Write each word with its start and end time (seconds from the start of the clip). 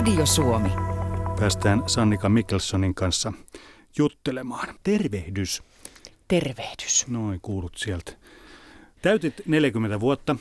Radio 0.00 0.26
Suomi. 0.26 0.68
Päästään 1.40 1.82
Sannika 1.86 2.28
Mikkelsonin 2.28 2.94
kanssa 2.94 3.32
juttelemaan. 3.98 4.74
Tervehdys. 4.82 5.62
Tervehdys. 6.28 7.06
Noin, 7.08 7.40
kuulut 7.40 7.76
sieltä. 7.76 8.12
Täytit 9.02 9.34
40 9.46 10.00
vuotta. 10.00 10.36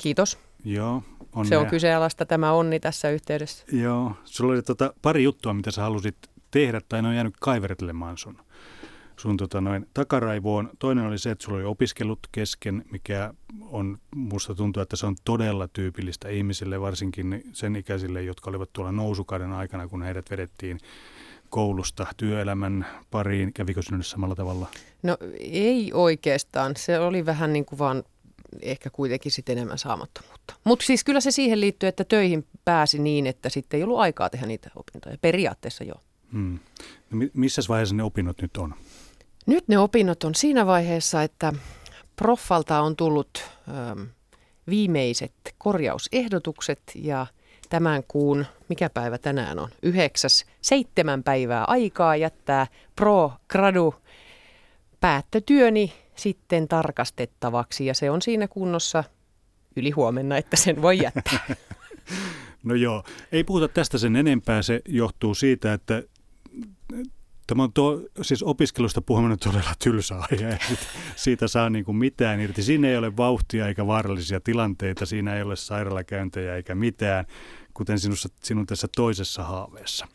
Kiitos. 0.00 0.38
Joo. 0.64 1.02
Onnea. 1.32 1.48
Se 1.48 1.56
on 1.56 1.66
kyseenalaista 1.66 2.26
tämä 2.26 2.52
onni 2.52 2.80
tässä 2.80 3.10
yhteydessä. 3.10 3.64
Joo. 3.72 4.12
Sulla 4.24 4.52
oli 4.52 4.62
tota 4.62 4.94
pari 5.02 5.22
juttua, 5.22 5.54
mitä 5.54 5.70
sä 5.70 5.82
halusit 5.82 6.16
tehdä, 6.50 6.80
tai 6.88 7.02
ne 7.02 7.08
on 7.08 7.14
jäänyt 7.14 7.34
kaivertelemaan 7.40 8.18
sun, 8.18 8.38
sun 9.16 9.36
tota 9.36 9.60
noin 9.60 9.86
takaraivoon. 9.94 10.70
Toinen 10.78 11.04
oli 11.04 11.18
se, 11.18 11.30
että 11.30 11.44
sulla 11.44 11.58
oli 11.58 11.64
opiskelut 11.64 12.18
kesken, 12.32 12.84
mikä 12.90 13.34
on, 13.60 13.98
musta 14.14 14.54
tuntuu, 14.54 14.82
että 14.82 14.96
se 14.96 15.06
on 15.06 15.16
todella 15.24 15.68
tyypillistä 15.68 16.28
ihmisille, 16.28 16.80
varsinkin 16.80 17.42
sen 17.52 17.76
ikäisille, 17.76 18.22
jotka 18.22 18.50
olivat 18.50 18.72
tuolla 18.72 18.92
nousukauden 18.92 19.52
aikana, 19.52 19.88
kun 19.88 20.02
heidät 20.02 20.30
vedettiin 20.30 20.80
koulusta 21.50 22.06
työelämän 22.16 22.86
pariin. 23.10 23.52
Kävikö 23.52 23.82
sinulle 23.82 24.04
samalla 24.04 24.34
tavalla? 24.34 24.66
No 25.02 25.16
ei 25.40 25.90
oikeastaan. 25.94 26.76
Se 26.76 26.98
oli 26.98 27.26
vähän 27.26 27.52
niin 27.52 27.64
kuin 27.64 27.78
vaan 27.78 28.04
ehkä 28.62 28.90
kuitenkin 28.90 29.32
sitten 29.32 29.58
enemmän 29.58 29.78
saamattomuutta. 29.78 30.54
Mutta 30.64 30.86
siis 30.86 31.04
kyllä 31.04 31.20
se 31.20 31.30
siihen 31.30 31.60
liittyy, 31.60 31.88
että 31.88 32.04
töihin 32.04 32.46
pääsi 32.64 32.98
niin, 32.98 33.26
että 33.26 33.48
sitten 33.48 33.78
ei 33.78 33.84
ollut 33.84 33.98
aikaa 33.98 34.30
tehdä 34.30 34.46
niitä 34.46 34.70
opintoja. 34.76 35.18
Periaatteessa 35.20 35.84
joo. 35.84 36.00
Hmm. 36.32 36.58
No, 37.10 37.26
missä 37.34 37.62
vaiheessa 37.68 37.94
ne 37.94 38.02
opinnot 38.02 38.42
nyt 38.42 38.56
on? 38.56 38.74
Nyt 39.46 39.68
ne 39.68 39.78
opinnot 39.78 40.24
on 40.24 40.34
siinä 40.34 40.66
vaiheessa, 40.66 41.22
että 41.22 41.52
Proffalta 42.16 42.80
on 42.80 42.96
tullut 42.96 43.44
ähm, 43.68 44.02
viimeiset 44.68 45.32
korjausehdotukset 45.58 46.80
ja 46.94 47.26
tämän 47.68 48.02
kuun, 48.08 48.46
mikä 48.68 48.90
päivä 48.90 49.18
tänään 49.18 49.58
on, 49.58 49.68
yhdeksäs, 49.82 50.44
seitsemän 50.60 51.22
päivää 51.22 51.64
aikaa 51.64 52.16
jättää 52.16 52.66
Pro 52.96 53.32
Gradu 53.48 53.94
päättötyöni 55.00 55.92
sitten 56.14 56.68
tarkastettavaksi 56.68 57.86
ja 57.86 57.94
se 57.94 58.10
on 58.10 58.22
siinä 58.22 58.48
kunnossa 58.48 59.04
yli 59.76 59.90
huomenna, 59.90 60.36
että 60.36 60.56
sen 60.56 60.82
voi 60.82 60.98
jättää. 61.02 61.46
No 62.64 62.74
joo, 62.74 63.04
ei 63.32 63.44
puhuta 63.44 63.68
tästä 63.68 63.98
sen 63.98 64.16
enempää. 64.16 64.62
Se 64.62 64.80
johtuu 64.88 65.34
siitä, 65.34 65.72
että 65.72 66.02
Tämä 67.46 67.62
on 67.62 67.72
tuo, 67.72 68.00
siis 68.22 68.42
opiskelusta 68.42 69.02
puhuminen 69.02 69.38
todella 69.38 69.72
tylsä 69.78 70.14
aihe. 70.16 70.58
Siitä 71.16 71.48
saa 71.48 71.70
niin 71.70 71.84
kuin 71.84 71.96
mitään 71.96 72.40
irti. 72.40 72.62
Siinä 72.62 72.88
ei 72.88 72.96
ole 72.96 73.16
vauhtia 73.16 73.68
eikä 73.68 73.86
vaarallisia 73.86 74.40
tilanteita, 74.40 75.06
siinä 75.06 75.36
ei 75.36 75.42
ole 75.42 75.56
sairaalakäyntejä 75.56 76.56
eikä 76.56 76.74
mitään, 76.74 77.24
kuten 77.74 77.98
sinussa, 77.98 78.28
sinun 78.42 78.66
tässä 78.66 78.88
toisessa 78.96 79.44
haaveessa. 79.44 80.08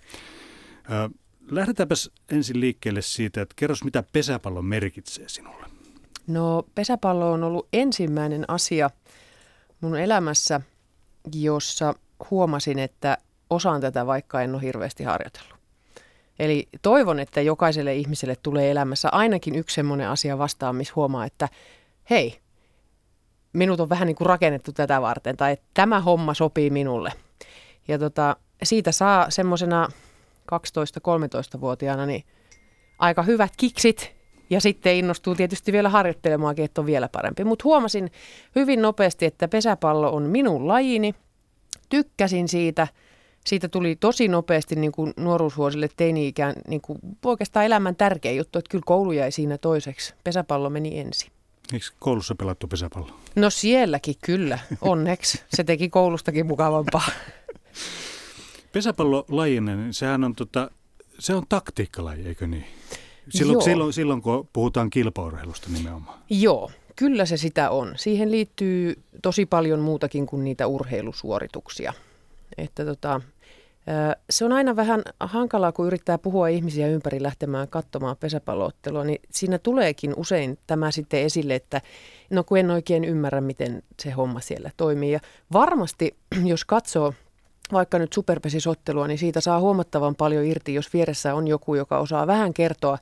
Lähdetäänpäs 1.51 2.11
ensin 2.29 2.59
liikkeelle 2.59 3.01
siitä, 3.01 3.41
että 3.41 3.53
kerros 3.55 3.83
mitä 3.83 4.03
pesäpallo 4.13 4.61
merkitsee 4.61 5.29
sinulle. 5.29 5.65
No 6.27 6.63
pesäpallo 6.75 7.31
on 7.31 7.43
ollut 7.43 7.67
ensimmäinen 7.73 8.45
asia 8.47 8.89
mun 9.81 9.99
elämässä, 9.99 10.61
jossa 11.35 11.95
huomasin, 12.31 12.79
että 12.79 13.17
osaan 13.49 13.81
tätä, 13.81 14.05
vaikka 14.05 14.41
en 14.41 14.55
ole 14.55 14.61
hirveästi 14.61 15.03
harjoitellut. 15.03 15.50
Eli 16.39 16.69
toivon, 16.81 17.19
että 17.19 17.41
jokaiselle 17.41 17.95
ihmiselle 17.95 18.35
tulee 18.35 18.71
elämässä 18.71 19.09
ainakin 19.11 19.55
yksi 19.55 19.73
semmoinen 19.73 20.09
asia 20.09 20.37
vastaan, 20.37 20.75
missä 20.75 20.93
huomaa, 20.95 21.25
että 21.25 21.49
hei, 22.09 22.39
minut 23.53 23.79
on 23.79 23.89
vähän 23.89 24.05
niin 24.05 24.15
kuin 24.15 24.25
rakennettu 24.25 24.71
tätä 24.71 25.01
varten, 25.01 25.37
tai 25.37 25.51
että 25.51 25.65
tämä 25.73 25.99
homma 25.99 26.33
sopii 26.33 26.69
minulle. 26.69 27.13
Ja 27.87 27.99
tota, 27.99 28.35
siitä 28.63 28.91
saa 28.91 29.29
semmoisena 29.29 29.87
12-13-vuotiaana 30.51 32.05
niin 32.05 32.23
aika 32.99 33.23
hyvät 33.23 33.51
kiksit, 33.57 34.15
ja 34.49 34.61
sitten 34.61 34.95
innostuu 34.95 35.35
tietysti 35.35 35.71
vielä 35.71 35.89
harjoittelemaankin, 35.89 36.65
että 36.65 36.81
on 36.81 36.85
vielä 36.85 37.09
parempi. 37.11 37.43
Mutta 37.43 37.63
huomasin 37.63 38.11
hyvin 38.55 38.81
nopeasti, 38.81 39.25
että 39.25 39.47
pesäpallo 39.47 40.11
on 40.11 40.23
minun 40.23 40.67
lajini. 40.67 41.15
Tykkäsin 41.89 42.47
siitä– 42.47 42.87
siitä 43.45 43.67
tuli 43.67 43.95
tosi 43.95 44.27
nopeasti 44.27 44.75
niin 44.75 44.91
kuin 44.91 45.13
nuoruusvuosille 45.17 45.89
teini-ikään 45.97 46.55
niin 46.67 46.81
kuin 46.81 46.99
oikeastaan 47.25 47.65
elämän 47.65 47.95
tärkeä 47.95 48.31
juttu, 48.31 48.59
että 48.59 48.69
kyllä 48.69 48.83
koulu 48.85 49.11
jäi 49.11 49.31
siinä 49.31 49.57
toiseksi. 49.57 50.13
Pesäpallo 50.23 50.69
meni 50.69 50.99
ensin. 50.99 51.31
Eikö 51.73 51.85
koulussa 51.99 52.35
pelattu 52.35 52.67
pesäpallo? 52.67 53.09
No 53.35 53.49
sielläkin 53.49 54.15
kyllä, 54.25 54.59
onneksi. 54.81 55.41
Se 55.53 55.63
teki 55.63 55.89
koulustakin 55.89 56.45
mukavampaa. 56.45 57.09
Pesäpallo 58.73 59.25
lajinen, 59.29 59.93
sehän 59.93 60.23
on, 60.23 60.35
tota, 60.35 60.71
se 61.19 61.33
on 61.33 61.43
taktiikkalaji, 61.49 62.27
eikö 62.27 62.47
niin? 62.47 62.65
Silloin, 63.29 63.61
silloin, 63.61 63.93
silloin 63.93 64.21
kun 64.21 64.49
puhutaan 64.53 64.89
kilpaurheilusta 64.89 65.67
nimenomaan. 65.73 66.19
Joo, 66.29 66.71
kyllä 66.95 67.25
se 67.25 67.37
sitä 67.37 67.69
on. 67.69 67.93
Siihen 67.95 68.31
liittyy 68.31 69.03
tosi 69.21 69.45
paljon 69.45 69.79
muutakin 69.79 70.25
kuin 70.25 70.43
niitä 70.43 70.67
urheilusuorituksia. 70.67 71.93
Että 72.57 72.85
tota, 72.85 73.21
se 74.29 74.45
on 74.45 74.51
aina 74.51 74.75
vähän 74.75 75.01
hankalaa, 75.19 75.71
kun 75.71 75.87
yrittää 75.87 76.17
puhua 76.17 76.47
ihmisiä 76.47 76.87
ympäri 76.87 77.23
lähtemään 77.23 77.67
katsomaan 77.67 78.17
pesäpalloottelua, 78.17 79.03
niin 79.03 79.21
siinä 79.31 79.59
tuleekin 79.59 80.13
usein 80.17 80.57
tämä 80.67 80.91
sitten 80.91 81.21
esille, 81.21 81.55
että 81.55 81.81
no 82.29 82.43
kun 82.43 82.57
en 82.57 82.71
oikein 82.71 83.05
ymmärrä, 83.05 83.41
miten 83.41 83.83
se 83.99 84.11
homma 84.11 84.39
siellä 84.39 84.71
toimii. 84.77 85.11
Ja 85.11 85.19
varmasti, 85.53 86.17
jos 86.51 86.65
katsoo 86.65 87.13
vaikka 87.73 87.99
nyt 87.99 88.13
superpesisottelua, 88.13 89.07
niin 89.07 89.17
siitä 89.17 89.41
saa 89.41 89.59
huomattavan 89.59 90.15
paljon 90.15 90.45
irti, 90.45 90.73
jos 90.73 90.93
vieressä 90.93 91.35
on 91.35 91.47
joku, 91.47 91.75
joka 91.75 91.99
osaa 91.99 92.27
vähän 92.27 92.53
kertoa 92.53 92.97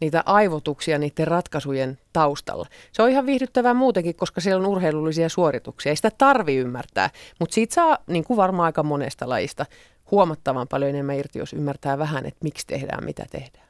niitä 0.00 0.22
aivotuksia 0.26 0.98
niiden 0.98 1.26
ratkaisujen 1.26 1.98
taustalla. 2.12 2.66
Se 2.92 3.02
on 3.02 3.10
ihan 3.10 3.26
viihdyttävää 3.26 3.74
muutenkin, 3.74 4.14
koska 4.14 4.40
siellä 4.40 4.60
on 4.60 4.70
urheilullisia 4.70 5.28
suorituksia. 5.28 5.90
Ei 5.90 5.96
sitä 5.96 6.10
tarvi 6.18 6.56
ymmärtää, 6.56 7.10
mutta 7.40 7.54
siitä 7.54 7.74
saa, 7.74 7.98
niin 8.06 8.24
kuin 8.24 8.36
varmaan 8.36 8.66
aika 8.66 8.82
monesta 8.82 9.28
lajista, 9.28 9.66
huomattavan 10.10 10.68
paljon 10.68 10.90
enemmän 10.90 11.16
irti, 11.16 11.38
jos 11.38 11.52
ymmärtää 11.52 11.98
vähän, 11.98 12.26
että 12.26 12.40
miksi 12.42 12.66
tehdään, 12.66 13.04
mitä 13.04 13.26
tehdään. 13.30 13.64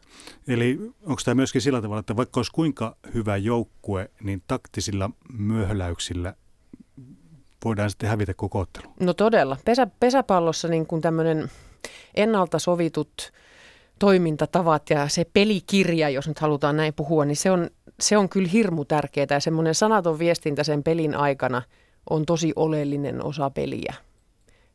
Eli 0.49 0.79
onko 1.03 1.23
tämä 1.25 1.35
myöskin 1.35 1.61
sillä 1.61 1.83
tavalla, 1.83 2.01
että 2.01 2.17
vaikka 2.17 2.39
olisi 2.39 2.53
kuinka 2.53 2.97
hyvä 3.15 3.37
joukkue, 3.37 4.11
niin 4.23 4.43
taktisilla 4.47 5.11
myöhläyksillä 5.39 6.35
voidaan 7.65 7.91
sitten 7.91 8.09
hävitä 8.09 8.35
koko 8.35 8.59
ottelu? 8.59 8.93
No 9.01 9.15
todella. 9.15 9.57
Pesä, 9.65 9.87
pesäpallossa 10.01 10.69
niin 10.69 10.87
kuin 10.87 11.03
tämmöinen 11.03 11.51
ennalta 12.15 12.59
sovitut 12.59 13.33
toimintatavat 13.99 14.91
ja 14.91 15.09
se 15.09 15.25
pelikirja, 15.33 16.09
jos 16.09 16.29
nyt 16.29 16.39
halutaan 16.39 16.77
näin 16.77 16.95
puhua, 16.95 17.25
niin 17.25 17.37
se 17.37 17.51
on, 17.51 17.71
se 18.01 18.17
on 18.17 18.29
kyllä 18.29 18.49
hirmu 18.49 18.85
tärkeää 18.85 19.27
ja 19.31 19.41
semmoinen 19.41 19.75
sanaton 19.75 20.19
viestintä 20.19 20.65
sen 20.65 20.83
pelin 20.83 21.15
aikana 21.15 21.63
on 22.11 22.27
tosi 22.27 22.53
oleellinen 22.57 23.25
osa 23.25 23.51
peliä. 23.51 23.95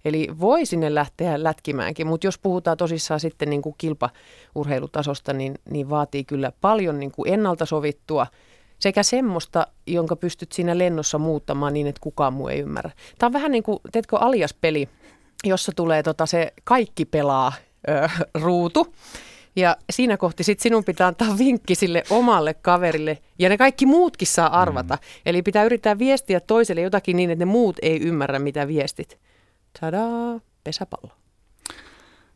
Eli 0.05 0.27
voi 0.39 0.65
sinne 0.65 0.95
lähteä 0.95 1.43
lätkimäänkin, 1.43 2.07
mutta 2.07 2.27
jos 2.27 2.37
puhutaan 2.37 2.77
tosissaan 2.77 3.19
sitten 3.19 3.49
niin 3.49 3.61
kuin 3.61 3.75
kilpaurheilutasosta, 3.77 5.33
niin, 5.33 5.55
niin 5.69 5.89
vaatii 5.89 6.23
kyllä 6.23 6.51
paljon 6.61 6.99
niin 6.99 7.11
kuin 7.11 7.33
ennalta 7.33 7.65
sovittua 7.65 8.27
sekä 8.79 9.03
semmoista, 9.03 9.67
jonka 9.87 10.15
pystyt 10.15 10.51
siinä 10.51 10.77
lennossa 10.77 11.17
muuttamaan 11.17 11.73
niin, 11.73 11.87
että 11.87 12.01
kukaan 12.01 12.33
muu 12.33 12.47
ei 12.47 12.59
ymmärrä. 12.59 12.91
Tämä 13.19 13.27
on 13.27 13.33
vähän 13.33 13.51
niin 13.51 13.63
kuin, 13.63 13.79
teetkö 13.91 14.17
alias-peli, 14.17 14.89
jossa 15.43 15.71
tulee 15.75 16.03
tota 16.03 16.25
se 16.25 16.53
kaikki 16.63 17.05
pelaa 17.05 17.53
ö, 17.89 18.09
ruutu. 18.33 18.95
Ja 19.55 19.77
siinä 19.89 20.17
kohti 20.17 20.43
sit 20.43 20.59
sinun 20.59 20.83
pitää 20.83 21.07
antaa 21.07 21.37
vinkki 21.37 21.75
sille 21.75 22.03
omalle 22.09 22.53
kaverille, 22.53 23.17
ja 23.39 23.49
ne 23.49 23.57
kaikki 23.57 23.85
muutkin 23.85 24.27
saa 24.27 24.61
arvata. 24.61 24.95
Mm. 24.95 24.99
Eli 25.25 25.41
pitää 25.41 25.63
yrittää 25.63 25.99
viestiä 25.99 26.39
toiselle 26.39 26.81
jotakin 26.81 27.15
niin, 27.17 27.31
että 27.31 27.45
ne 27.45 27.51
muut 27.51 27.75
ei 27.81 27.99
ymmärrä, 28.01 28.39
mitä 28.39 28.67
viestit. 28.67 29.19
Tadaa, 29.79 30.39
pesäpallo. 30.63 31.11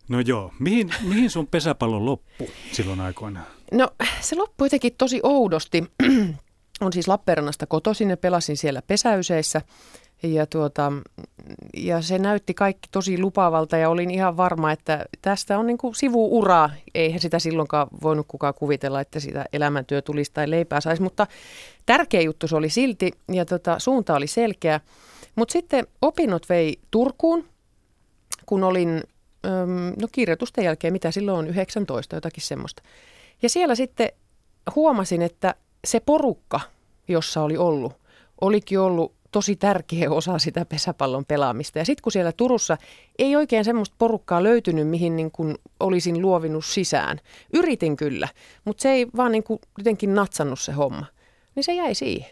No 0.09 0.19
joo, 0.19 0.51
mihin, 0.59 0.93
mihin 1.01 1.29
sun 1.29 1.47
pesäpallo 1.47 2.05
loppu 2.05 2.49
silloin 2.71 2.99
aikoinaan? 2.99 3.45
No 3.73 3.89
se 4.21 4.35
loppui 4.35 4.65
jotenkin 4.65 4.95
tosi 4.97 5.19
oudosti. 5.23 5.83
on 6.81 6.93
siis 6.93 7.07
Lappeenrannasta 7.07 7.65
kotoisin 7.65 8.09
ja 8.09 8.17
pelasin 8.17 8.57
siellä 8.57 8.81
pesäyseissä. 8.81 9.61
Ja, 10.23 10.45
tuota, 10.45 10.91
ja 11.77 12.01
se 12.01 12.19
näytti 12.19 12.53
kaikki 12.53 12.89
tosi 12.91 13.17
lupaavalta 13.17 13.77
ja 13.77 13.89
olin 13.89 14.11
ihan 14.11 14.37
varma, 14.37 14.71
että 14.71 15.05
tästä 15.21 15.59
on 15.59 15.67
niin 15.67 15.77
kuin 15.77 15.95
sivuura. 15.95 16.69
Eihän 16.95 17.19
sitä 17.19 17.39
silloinkaan 17.39 17.87
voinut 18.03 18.27
kukaan 18.27 18.53
kuvitella, 18.53 19.01
että 19.01 19.19
sitä 19.19 19.45
elämäntyö 19.53 20.01
tulisi 20.01 20.31
tai 20.33 20.49
leipää 20.49 20.81
saisi, 20.81 21.01
mutta 21.01 21.27
tärkeä 21.85 22.21
juttu 22.21 22.47
se 22.47 22.55
oli 22.55 22.69
silti 22.69 23.11
ja 23.31 23.45
tota, 23.45 23.79
suunta 23.79 24.15
oli 24.15 24.27
selkeä. 24.27 24.79
Mutta 25.35 25.51
sitten 25.51 25.87
opinnot 26.01 26.49
vei 26.49 26.79
Turkuun, 26.91 27.45
kun 28.45 28.63
olin 28.63 29.03
no 30.01 30.07
kirjoitusten 30.11 30.65
jälkeen, 30.65 30.93
mitä 30.93 31.11
silloin 31.11 31.39
on, 31.39 31.47
19, 31.47 32.15
jotakin 32.15 32.43
semmoista. 32.43 32.83
Ja 33.43 33.49
siellä 33.49 33.75
sitten 33.75 34.09
huomasin, 34.75 35.21
että 35.21 35.55
se 35.87 35.99
porukka, 35.99 36.59
jossa 37.07 37.41
oli 37.41 37.57
ollut, 37.57 37.93
olikin 38.41 38.79
ollut 38.79 39.15
tosi 39.31 39.55
tärkeä 39.55 40.11
osa 40.11 40.39
sitä 40.39 40.65
pesäpallon 40.65 41.25
pelaamista. 41.25 41.79
Ja 41.79 41.85
sitten 41.85 42.03
kun 42.03 42.11
siellä 42.11 42.31
Turussa 42.31 42.77
ei 43.19 43.35
oikein 43.35 43.65
semmoista 43.65 43.95
porukkaa 43.99 44.43
löytynyt, 44.43 44.87
mihin 44.87 45.15
niin 45.15 45.31
kuin 45.31 45.55
olisin 45.79 46.21
luovinut 46.21 46.65
sisään. 46.65 47.19
Yritin 47.53 47.95
kyllä, 47.95 48.27
mutta 48.65 48.81
se 48.81 48.89
ei 48.89 49.07
vaan 49.15 49.31
niin 49.31 49.43
kuin 49.43 49.59
jotenkin 49.77 50.15
natsannut 50.15 50.59
se 50.59 50.71
homma. 50.71 51.05
Niin 51.55 51.63
se 51.63 51.73
jäi 51.73 51.95
siihen. 51.95 52.31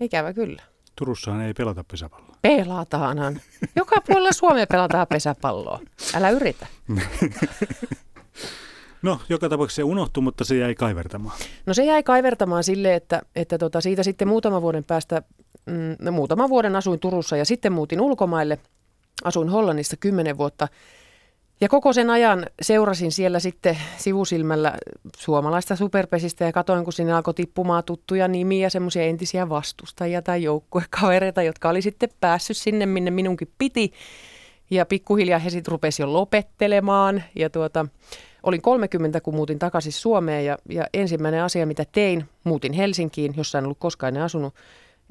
Ikävä 0.00 0.32
kyllä. 0.32 0.62
Turussahan 0.96 1.40
ei 1.40 1.54
pelata 1.54 1.84
pesäpalloa. 1.84 2.36
Pelataanhan. 2.42 3.40
Joka 3.76 4.00
puolella 4.00 4.32
Suomea 4.32 4.66
pelataan 4.66 5.06
pesäpalloa. 5.06 5.80
Älä 6.14 6.30
yritä. 6.30 6.66
No, 9.02 9.20
joka 9.28 9.48
tapauksessa 9.48 9.76
se 9.76 9.84
unohtui, 9.84 10.22
mutta 10.22 10.44
se 10.44 10.56
jäi 10.56 10.74
kaivertamaan. 10.74 11.38
No 11.66 11.74
se 11.74 11.84
jäi 11.84 12.02
kaivertamaan 12.02 12.64
sille, 12.64 12.94
että, 12.94 13.22
että 13.36 13.58
tota, 13.58 13.80
siitä 13.80 14.02
sitten 14.02 14.28
muutaman 14.28 14.62
vuoden 14.62 14.84
päästä, 14.84 15.22
mm, 15.66 16.12
muutaman 16.12 16.48
vuoden 16.48 16.76
asuin 16.76 17.00
Turussa 17.00 17.36
ja 17.36 17.44
sitten 17.44 17.72
muutin 17.72 18.00
ulkomaille. 18.00 18.58
Asuin 19.24 19.48
Hollannissa 19.48 19.96
kymmenen 19.96 20.38
vuotta 20.38 20.68
ja 21.60 21.68
koko 21.68 21.92
sen 21.92 22.10
ajan 22.10 22.46
seurasin 22.62 23.12
siellä 23.12 23.40
sitten 23.40 23.78
sivusilmällä 23.96 24.74
suomalaista 25.16 25.76
superpesistä 25.76 26.44
ja 26.44 26.52
katoin, 26.52 26.84
kun 26.84 26.92
sinne 26.92 27.12
alkoi 27.12 27.34
tippumaan 27.34 27.84
tuttuja 27.84 28.28
nimiä, 28.28 28.70
semmoisia 28.70 29.02
entisiä 29.02 29.48
vastustajia 29.48 30.22
tai 30.22 30.42
joukkuekavereita, 30.42 31.42
jotka 31.42 31.68
oli 31.68 31.82
sitten 31.82 32.08
päässyt 32.20 32.56
sinne, 32.56 32.86
minne 32.86 33.10
minunkin 33.10 33.48
piti. 33.58 33.92
Ja 34.70 34.86
pikkuhiljaa 34.86 35.38
he 35.38 35.50
sitten 35.50 35.72
rupesi 35.72 36.02
jo 36.02 36.12
lopettelemaan 36.12 37.22
ja 37.36 37.50
tuota, 37.50 37.86
olin 38.46 38.62
30, 38.62 39.20
kun 39.20 39.34
muutin 39.34 39.58
takaisin 39.58 39.92
Suomeen 39.92 40.44
ja, 40.44 40.58
ja 40.68 40.86
ensimmäinen 40.94 41.42
asia, 41.42 41.66
mitä 41.66 41.84
tein, 41.92 42.24
muutin 42.44 42.72
Helsinkiin, 42.72 43.34
jossa 43.36 43.58
en 43.58 43.64
ollut 43.64 43.78
koskaan 43.78 44.08
ennen 44.08 44.22
asunut. 44.22 44.54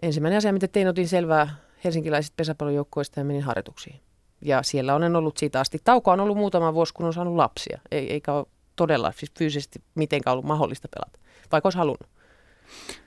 Ensimmäinen 0.01 0.37
asia, 0.37 0.53
mitä 0.53 0.67
tein, 0.67 0.87
otin 0.87 1.07
selvää 1.07 1.55
helsinkiläisistä 1.83 2.35
pesäpallojoukkoista 2.37 3.19
ja 3.19 3.23
menin 3.23 3.43
harjoituksiin. 3.43 3.99
Ja 4.41 4.63
siellä 4.63 4.95
olen 4.95 5.15
ollut 5.15 5.37
siitä 5.37 5.59
asti. 5.59 5.77
Tauko 5.83 6.11
on 6.11 6.19
ollut 6.19 6.37
muutama 6.37 6.73
vuosi, 6.73 6.93
kun 6.93 7.05
on 7.05 7.13
saanut 7.13 7.35
lapsia. 7.35 7.79
Ei, 7.91 8.13
eikä 8.13 8.33
ole 8.33 8.45
todella 8.75 9.11
siis 9.11 9.31
fyysisesti 9.37 9.79
mitenkään 9.95 10.31
ollut 10.31 10.45
mahdollista 10.45 10.87
pelata, 10.87 11.19
vaikka 11.51 11.67
olisi 11.67 11.77
halunnut. 11.77 12.09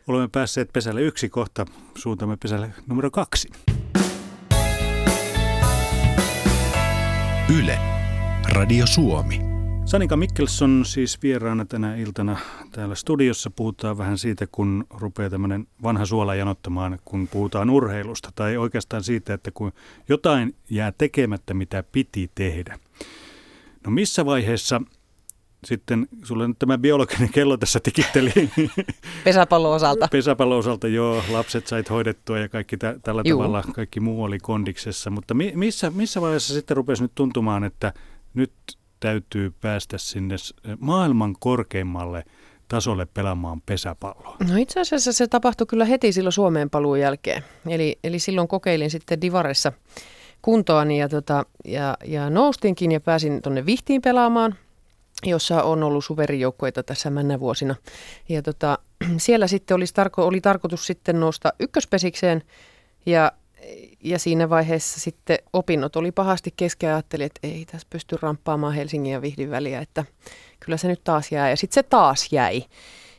Olemme 0.09 0.29
päässeet 0.33 0.69
pesälle 0.73 1.03
yksi 1.03 1.29
kohta, 1.29 1.67
suuntamme 1.95 2.37
pesälle 2.37 2.71
numero 2.87 3.11
kaksi. 3.11 3.49
Yle, 7.59 7.79
Radio 8.53 8.87
Suomi. 8.87 9.48
Sanika 9.89 10.17
Mikkelson 10.17 10.85
siis 10.87 11.23
vieraana 11.23 11.65
tänä 11.65 11.97
iltana 11.97 12.37
täällä 12.73 12.95
studiossa. 12.95 13.51
Puhutaan 13.51 13.99
vähän 13.99 14.19
siitä, 14.19 14.47
kun 14.53 14.85
rupeaa 14.91 15.31
tämmöinen 15.31 15.67
vanha 15.83 16.07
suola 16.07 16.35
janottamaan, 16.35 16.99
kun 17.05 17.29
puhutaan 17.29 17.71
urheilusta. 17.71 18.31
Tai 18.35 18.57
oikeastaan 18.57 19.03
siitä, 19.05 19.35
että 19.35 19.51
kun 19.51 19.73
jotain 20.09 20.55
jää 20.71 20.93
tekemättä, 20.99 21.55
mitä 21.55 21.83
piti 21.93 22.31
tehdä. 22.35 22.79
No 23.85 23.91
missä 23.91 24.27
vaiheessa 24.27 24.81
sitten, 25.65 26.09
sulle 26.23 26.49
nyt 26.49 26.59
tämä 26.59 26.79
biologinen 26.79 27.29
kello 27.29 27.57
tässä 27.57 27.81
tikitteli. 27.83 28.33
Pesäpallon 29.25 29.75
osalta. 29.75 30.09
Pesäpallon 30.11 30.59
osalta, 30.59 30.89
joo. 30.89 31.23
Lapset 31.29 31.67
sait 31.67 31.91
hoidettua 31.91 32.39
ja 32.39 32.49
kaikki 32.49 32.77
tä- 32.77 32.99
tällä 33.03 33.23
Juu. 33.25 33.39
tavalla, 33.39 33.65
kaikki 33.75 34.01
muu 34.01 34.23
oli 34.25 34.39
kondiksessa. 34.39 35.11
Mutta 35.11 35.35
mi- 35.35 35.53
missä, 35.55 35.91
missä 35.91 36.21
vaiheessa 36.21 36.55
sitten 36.55 36.77
rupesi 36.77 37.03
nyt 37.03 37.13
tuntumaan, 37.15 37.65
että 37.65 37.93
nyt 38.35 38.53
täytyy 39.01 39.53
päästä 39.61 39.99
sinne 39.99 40.37
maailman 40.79 41.37
korkeimmalle 41.41 42.25
tasolle 42.69 43.07
pelaamaan 43.15 43.61
pesäpalloa? 43.61 44.37
No 44.51 44.57
itse 44.57 44.81
asiassa 44.81 45.13
se 45.13 45.27
tapahtui 45.27 45.67
kyllä 45.67 45.85
heti 45.85 46.13
silloin 46.13 46.33
Suomeen 46.33 46.71
paluun 46.71 47.01
jälkeen. 47.01 47.45
Eli, 47.69 47.99
eli 48.05 48.19
silloin 48.19 48.49
kokeilin 48.49 48.91
sitten 48.91 49.21
Divaressa 49.21 49.73
kuntoani 50.43 51.01
ja, 51.01 51.09
tota, 51.09 51.47
ja, 51.65 51.97
ja 52.05 52.31
noustinkin 52.31 52.93
ja 52.93 53.01
pääsin 53.01 53.43
tuonne 53.43 53.67
Vihtiin 53.67 54.03
pelaamaan, 54.03 54.55
jossa 55.25 55.63
on 55.63 55.83
ollut 55.83 56.05
suverijoukkoita 56.05 56.83
tässä 56.83 57.11
männä 57.11 57.41
vuosina. 57.41 57.75
Ja 58.29 58.43
tota, 58.43 58.79
siellä 59.17 59.47
sitten 59.47 59.75
olisi 59.75 59.95
tarko, 59.95 60.27
oli 60.27 60.41
tarkoitus 60.41 60.87
sitten 60.87 61.21
nousta 61.21 61.53
ykköspesikseen 61.61 62.43
ja 63.07 63.33
ja 64.05 64.19
siinä 64.19 64.51
vaiheessa 64.51 65.01
sitten 65.01 65.39
opinnot 65.53 65.97
oli 65.97 66.13
pahasti 66.13 66.55
kesken 66.57 66.89
ja 66.89 66.95
ajattelin, 66.95 67.27
että 67.27 67.41
ei 67.43 67.65
tässä 67.65 67.87
pysty 67.91 68.17
ramppaamaan 68.23 68.75
Helsingin 68.75 69.13
ja 69.13 69.23
Vihdin 69.23 69.51
väliä, 69.51 69.81
että 69.81 70.05
kyllä 70.61 70.77
se 70.77 70.89
nyt 70.89 71.05
taas 71.05 71.33
jää. 71.33 71.51
Ja 71.51 71.57
sitten 71.57 71.75
se 71.75 71.83
taas 71.83 72.29
jäi. 72.33 72.63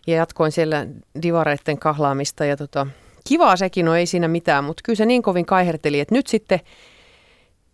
Ja 0.07 0.15
jatkoin 0.15 0.51
siellä 0.51 0.87
divareiden 1.21 1.79
kahlaamista 1.79 2.45
ja 2.45 2.57
tota, 2.57 2.87
kivaa 3.27 3.55
sekin, 3.55 3.85
no 3.85 3.95
ei 3.95 4.05
siinä 4.05 4.27
mitään, 4.27 4.63
mutta 4.63 4.81
kyllä 4.85 4.97
se 4.97 5.05
niin 5.05 5.21
kovin 5.21 5.45
kaiherteli, 5.45 5.99
että 5.99 6.15
nyt 6.15 6.27
sitten 6.27 6.59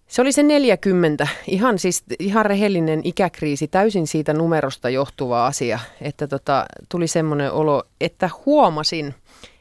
se 0.07 0.21
oli 0.21 0.31
se 0.31 0.43
40, 0.43 1.27
ihan 1.47 1.79
siis 1.79 2.03
ihan 2.19 2.45
rehellinen 2.45 3.01
ikäkriisi, 3.03 3.67
täysin 3.67 4.07
siitä 4.07 4.33
numerosta 4.33 4.89
johtuva 4.89 5.45
asia, 5.45 5.79
että 6.01 6.27
tota, 6.27 6.65
tuli 6.89 7.07
semmoinen 7.07 7.51
olo, 7.51 7.83
että 8.01 8.29
huomasin, 8.45 9.15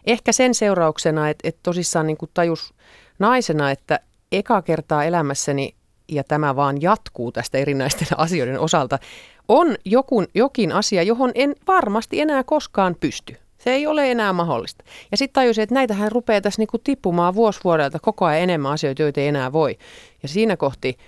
ehkä 0.07 0.33
sen 0.33 0.55
seurauksena, 0.55 1.29
että, 1.29 1.49
että 1.49 1.61
tosissaan 1.63 2.07
niin 2.07 2.17
kuin 2.17 2.31
tajus 2.35 2.75
naisena, 3.19 3.71
että 3.71 4.01
eka 4.33 4.63
kertaa 4.63 5.05
elämässäni, 5.05 5.75
ja 6.09 6.25
tämä 6.25 6.57
vaan 6.57 6.83
jatkuu 6.83 7.33
tästä 7.33 7.59
erinäisten 7.59 8.09
asioiden 8.17 8.61
osalta, 8.61 8.99
on 9.49 9.77
jokun, 9.85 10.27
jokin 10.35 10.73
asia, 10.73 11.03
johon 11.03 11.33
en 11.35 11.55
varmasti 11.67 12.21
enää 12.21 12.45
koskaan 12.45 12.97
pysty. 13.01 13.37
Se 13.59 13.71
ei 13.71 13.87
ole 13.87 14.11
enää 14.11 14.33
mahdollista. 14.33 14.85
Ja 15.11 15.17
sitten 15.17 15.35
tajusin, 15.35 15.63
että 15.63 15.75
näitähän 15.75 16.13
rupeaa 16.13 16.41
tässä 16.41 16.61
niinku 16.61 16.79
tippumaan 16.79 17.35
vuosi 17.35 17.61
vuodelta 17.65 17.99
koko 17.99 18.25
ajan 18.25 18.43
enemmän 18.43 18.73
asioita, 18.73 19.03
joita 19.03 19.21
ei 19.21 19.29
enää 19.29 19.53
voi. 19.53 19.79
Ja 20.23 20.29
siinä 20.29 20.57
kohti 20.57 20.99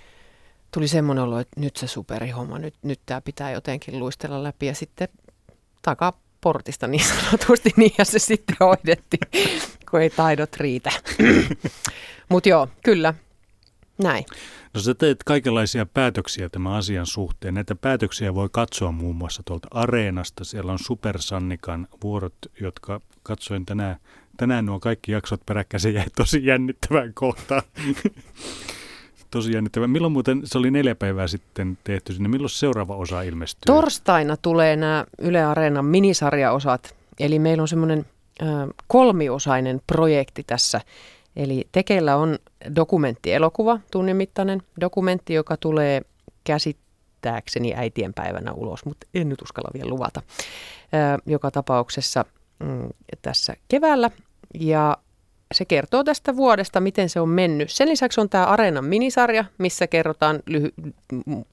tuli 0.73 0.87
semmoinen 0.87 1.23
olo, 1.23 1.39
että 1.39 1.59
nyt 1.59 1.75
se 1.75 1.87
superihomma, 1.87 2.59
nyt, 2.59 2.73
nyt 2.83 2.99
tämä 3.05 3.21
pitää 3.21 3.51
jotenkin 3.51 3.99
luistella 3.99 4.43
läpi. 4.43 4.65
Ja 4.65 4.75
sitten 4.75 5.07
takaportista 6.41 6.87
niin 6.87 7.05
sanotusti, 7.05 7.69
niin 7.77 7.91
ja 7.97 8.05
se 8.05 8.19
sitten 8.19 8.55
hoidettiin 8.59 9.51
kun 9.91 10.01
ei 10.01 10.09
taidot 10.09 10.55
riitä. 10.55 10.91
Mutta 12.29 12.49
joo, 12.49 12.67
kyllä, 12.83 13.13
näin. 14.03 14.25
No 14.73 14.81
sä 14.81 14.93
teet 14.93 15.23
kaikenlaisia 15.23 15.85
päätöksiä 15.85 16.49
tämän 16.49 16.73
asian 16.73 17.05
suhteen. 17.05 17.53
Näitä 17.53 17.75
päätöksiä 17.75 18.35
voi 18.35 18.49
katsoa 18.51 18.91
muun 18.91 19.15
muassa 19.15 19.43
tuolta 19.45 19.67
Areenasta. 19.71 20.43
Siellä 20.43 20.71
on 20.71 20.79
Supersannikan 20.79 21.87
vuorot, 22.03 22.35
jotka 22.61 23.01
katsoin 23.23 23.65
tänään. 23.65 23.95
Tänään 24.37 24.65
nuo 24.65 24.79
kaikki 24.79 25.11
jaksot 25.11 25.41
peräkkäin, 25.45 25.93
jäi 25.93 26.05
tosi 26.15 26.45
jännittävään 26.45 27.13
kohtaan. 27.13 27.61
tosi 29.31 29.53
jännittävää. 29.53 29.87
Milloin 29.87 30.13
muuten, 30.13 30.41
se 30.43 30.57
oli 30.57 30.71
neljä 30.71 30.95
päivää 30.95 31.27
sitten 31.27 31.77
tehty 31.83 32.13
sinne, 32.13 32.29
milloin 32.29 32.49
seuraava 32.49 32.95
osa 32.95 33.21
ilmestyy? 33.21 33.61
Torstaina 33.65 34.37
tulee 34.37 34.75
nämä 34.75 35.05
Yle 35.19 35.43
Areenan 35.43 35.85
minisarjaosat. 35.85 36.95
Eli 37.19 37.39
meillä 37.39 37.61
on 37.61 37.67
semmoinen 37.67 38.05
kolmiosainen 38.87 39.81
projekti 39.87 40.43
tässä. 40.43 40.81
Eli 41.35 41.67
tekeillä 41.71 42.15
on 42.15 42.37
dokumenttielokuva, 42.75 43.79
tunnimittainen 43.91 44.61
dokumentti, 44.81 45.33
joka 45.33 45.57
tulee 45.57 46.01
käsittääkseni 46.43 47.73
äitien 47.75 48.13
päivänä 48.13 48.51
ulos, 48.51 48.85
mutta 48.85 49.07
en 49.13 49.29
nyt 49.29 49.41
uskalla 49.41 49.69
vielä 49.73 49.89
luvata. 49.89 50.21
Joka 51.25 51.51
tapauksessa 51.51 52.25
mm, 52.59 52.89
tässä 53.21 53.55
keväällä. 53.67 54.11
Ja 54.59 54.97
se 55.53 55.65
kertoo 55.65 56.03
tästä 56.03 56.35
vuodesta, 56.35 56.79
miten 56.79 57.09
se 57.09 57.19
on 57.19 57.29
mennyt. 57.29 57.69
Sen 57.69 57.89
lisäksi 57.89 58.21
on 58.21 58.29
tämä 58.29 58.45
Areenan 58.45 58.85
minisarja, 58.85 59.45
missä 59.57 59.87
kerrotaan 59.87 60.39
lyhy- 60.49 60.73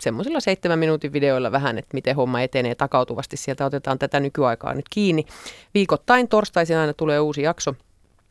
semmoisilla 0.00 0.40
seitsemän 0.40 0.78
minuutin 0.78 1.12
videoilla 1.12 1.52
vähän, 1.52 1.78
että 1.78 1.94
miten 1.94 2.16
homma 2.16 2.40
etenee 2.40 2.74
takautuvasti. 2.74 3.36
Sieltä 3.36 3.66
otetaan 3.66 3.98
tätä 3.98 4.20
nykyaikaa 4.20 4.74
nyt 4.74 4.88
kiinni. 4.90 5.26
Viikoittain 5.74 6.28
torstaisin 6.28 6.76
aina 6.76 6.92
tulee 6.92 7.20
uusi 7.20 7.42
jakso. 7.42 7.74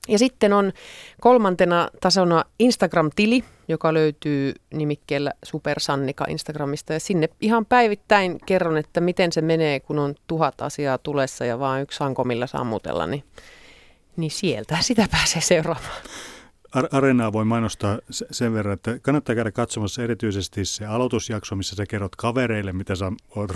Ja 0.07 0.19
sitten 0.19 0.53
on 0.53 0.71
kolmantena 1.21 1.89
tasona 2.01 2.45
Instagram-tili, 2.59 3.43
joka 3.67 3.93
löytyy 3.93 4.53
nimikkeellä 4.73 5.33
Supersannika 5.43 6.25
Instagramista. 6.29 6.93
Ja 6.93 6.99
sinne 6.99 7.29
ihan 7.41 7.65
päivittäin 7.65 8.39
kerron, 8.45 8.77
että 8.77 9.01
miten 9.01 9.31
se 9.31 9.41
menee, 9.41 9.79
kun 9.79 9.99
on 9.99 10.15
tuhat 10.27 10.61
asiaa 10.61 10.97
tulessa 10.97 11.45
ja 11.45 11.59
vaan 11.59 11.81
yksi 11.81 11.97
sanko, 11.97 12.23
millä 12.23 12.47
sammutella. 12.47 13.07
Niin 13.07 13.23
niin 14.17 14.31
sieltä 14.31 14.77
sitä 14.81 15.07
pääsee 15.11 15.41
seuraamaan. 15.41 16.01
Areenaa 16.91 17.33
voi 17.33 17.45
mainostaa 17.45 17.99
sen 18.09 18.53
verran, 18.53 18.73
että 18.73 18.99
kannattaa 18.99 19.35
käydä 19.35 19.51
katsomassa 19.51 20.03
erityisesti 20.03 20.65
se 20.65 20.85
aloitusjakso, 20.85 21.55
missä 21.55 21.75
sä 21.75 21.85
kerrot 21.85 22.15
kavereille, 22.15 22.73
mitä 22.73 22.95
sä 22.95 23.11
oot 23.35 23.51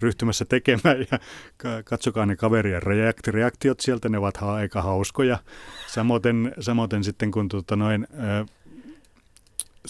ryhtymässä 0.00 0.44
tekemään 0.44 1.06
ja 1.10 1.18
katsokaa 1.84 2.26
ne 2.26 2.36
kaverien 2.36 2.82
reaktiot 3.26 3.80
sieltä, 3.80 4.08
ne 4.08 4.18
ovat 4.18 4.38
aika 4.42 4.82
hauskoja. 4.82 5.38
Samoin, 5.86 6.52
samoin 6.60 7.04
sitten 7.04 7.30
kun 7.30 7.48
tuota 7.48 7.76
noin, 7.76 8.06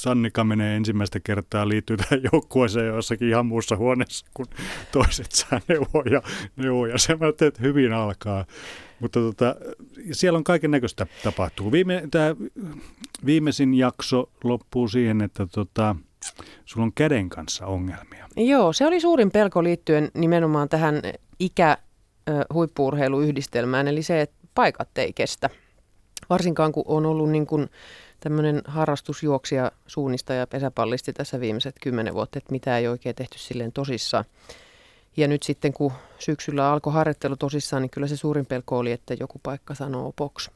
Sannika 0.03 0.45
menee 0.45 0.77
ensimmäistä 0.77 1.21
kertaa 1.21 1.69
liittyy 1.69 1.97
tähän 1.97 2.21
joukkueeseen 2.33 2.87
jossakin 2.87 3.29
ihan 3.29 3.47
muussa 3.47 3.77
huoneessa, 3.77 4.27
kun 4.35 4.47
toiset 4.93 5.33
saa 5.33 5.61
neuvoja, 5.69 6.23
neuvoja. 6.57 6.99
Se 6.99 7.17
mä 7.17 7.29
että 7.29 7.63
hyvin 7.63 7.93
alkaa. 7.93 8.45
Mutta 9.01 9.21
tota, 9.21 9.57
siellä 10.13 10.37
on 10.37 10.45
kaiken 10.45 10.71
näköistä 10.71 11.07
tapahtuu. 11.25 11.73
Viime, 11.73 12.03
tämä 12.11 12.37
viimeisin 13.27 13.75
jakso 13.75 14.31
loppuu 14.45 14.89
siihen, 14.89 15.21
että 15.21 15.47
tota, 15.47 15.97
sulla 16.65 16.85
on 16.85 16.93
käden 16.93 17.29
kanssa 17.29 17.67
ongelmia. 17.67 18.29
Joo, 18.37 18.73
se 18.73 18.87
oli 18.87 19.01
suurin 19.01 19.31
pelko 19.31 19.65
liittyen 19.65 20.11
nimenomaan 20.15 20.69
tähän 20.69 21.03
ikä 21.39 21.79
huippuurheiluyhdistelmään, 22.53 23.89
eli 23.89 24.03
se, 24.03 24.21
että 24.21 24.37
paikat 24.55 24.99
ei 24.99 25.13
kestä. 25.13 25.51
Varsinkaan 26.31 26.73
kun 26.73 26.85
on 26.87 27.07
ollut 27.07 27.31
niin 27.31 27.47
kuin 27.47 27.69
tämmöinen 28.21 28.63
harrastusjuoksija, 28.65 29.73
suunnistaja, 29.87 30.47
pesäpallisti 30.47 31.13
tässä 31.13 31.41
viimeiset 31.41 31.77
kymmenen 31.81 32.15
vuotta, 32.15 32.39
että 32.39 32.53
mitä 32.53 32.79
ei 32.79 32.89
oikein 32.89 33.15
tehty 33.15 33.39
silleen 33.39 33.73
tosissaan. 33.73 34.25
Ja 35.17 35.29
nyt 35.29 35.43
sitten 35.43 35.73
kun 35.73 35.93
syksyllä 36.19 36.73
alkoi 36.73 36.93
harjoittelu 36.93 37.37
tosissaan, 37.37 37.83
niin 37.83 37.91
kyllä 37.91 38.07
se 38.07 38.17
suurin 38.17 38.47
pelko 38.47 38.79
oli, 38.79 38.93
että 38.93 39.15
joku 39.21 39.41
paikka 39.43 39.75
sanoo 39.75 40.13
poks. 40.17 40.51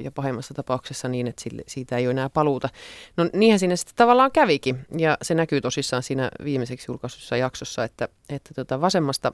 Ja 0.00 0.10
pahimmassa 0.10 0.54
tapauksessa 0.54 1.08
niin, 1.08 1.26
että 1.26 1.42
sille, 1.42 1.62
siitä 1.66 1.96
ei 1.96 2.06
ole 2.06 2.10
enää 2.10 2.30
paluuta. 2.30 2.68
No 3.16 3.30
niinhän 3.32 3.58
siinä 3.58 3.76
sitten 3.76 3.96
tavallaan 3.96 4.32
kävikin. 4.32 4.86
Ja 4.98 5.18
se 5.22 5.34
näkyy 5.34 5.60
tosissaan 5.60 6.02
siinä 6.02 6.30
viimeiseksi 6.44 6.90
julkaisussa 6.90 7.36
jaksossa, 7.36 7.84
että, 7.84 8.08
että 8.28 8.54
tota 8.54 8.80
vasemmasta 8.80 9.32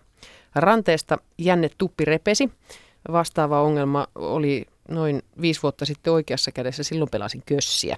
ranteesta 0.54 1.18
jänne 1.38 1.70
tuppi 1.78 2.04
repesi. 2.04 2.50
Vastaava 3.12 3.62
ongelma 3.62 4.06
oli 4.14 4.66
noin 4.88 5.22
viisi 5.40 5.62
vuotta 5.62 5.84
sitten 5.84 6.12
oikeassa 6.12 6.52
kädessä. 6.52 6.82
Silloin 6.82 7.10
pelasin 7.10 7.42
kössiä. 7.46 7.96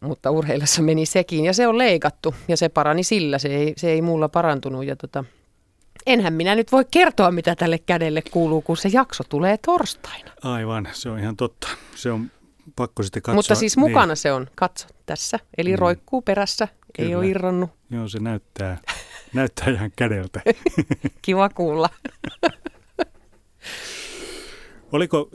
Mutta 0.00 0.30
urheilassa 0.30 0.82
meni 0.82 1.06
sekin 1.06 1.44
ja 1.44 1.52
se 1.52 1.68
on 1.68 1.78
leikattu 1.78 2.34
ja 2.48 2.56
se 2.56 2.68
parani 2.68 3.02
sillä. 3.02 3.38
Se 3.38 3.48
ei, 3.48 3.72
se 3.76 3.90
ei 3.90 4.02
muulla 4.02 4.28
parantunut 4.28 4.84
ja 4.84 4.96
tota, 4.96 5.24
enhän 6.06 6.32
minä 6.32 6.54
nyt 6.54 6.72
voi 6.72 6.84
kertoa, 6.90 7.30
mitä 7.30 7.56
tälle 7.56 7.78
kädelle 7.78 8.22
kuuluu, 8.30 8.62
kun 8.62 8.76
se 8.76 8.88
jakso 8.92 9.24
tulee 9.28 9.58
torstaina. 9.58 10.32
Aivan, 10.42 10.88
se 10.92 11.10
on 11.10 11.18
ihan 11.18 11.36
totta. 11.36 11.68
Se 11.94 12.10
on 12.10 12.30
pakko 12.76 13.02
sitten 13.02 13.22
katsoa. 13.22 13.36
Mutta 13.36 13.54
siis 13.54 13.76
mukana 13.76 14.06
niin. 14.06 14.16
se 14.16 14.32
on, 14.32 14.46
katso 14.54 14.86
tässä. 15.06 15.38
Eli 15.58 15.72
mm. 15.72 15.78
roikkuu 15.78 16.22
perässä, 16.22 16.68
Kyllä. 16.96 17.08
ei 17.08 17.14
ole 17.14 17.26
irronnut. 17.26 17.70
Joo, 17.90 18.08
se 18.08 18.18
näyttää, 18.18 18.78
näyttää 19.34 19.70
ihan 19.70 19.90
kädeltä. 19.96 20.40
Kiva 21.22 21.48
kuulla. 21.48 21.88
Oliko 24.92 25.30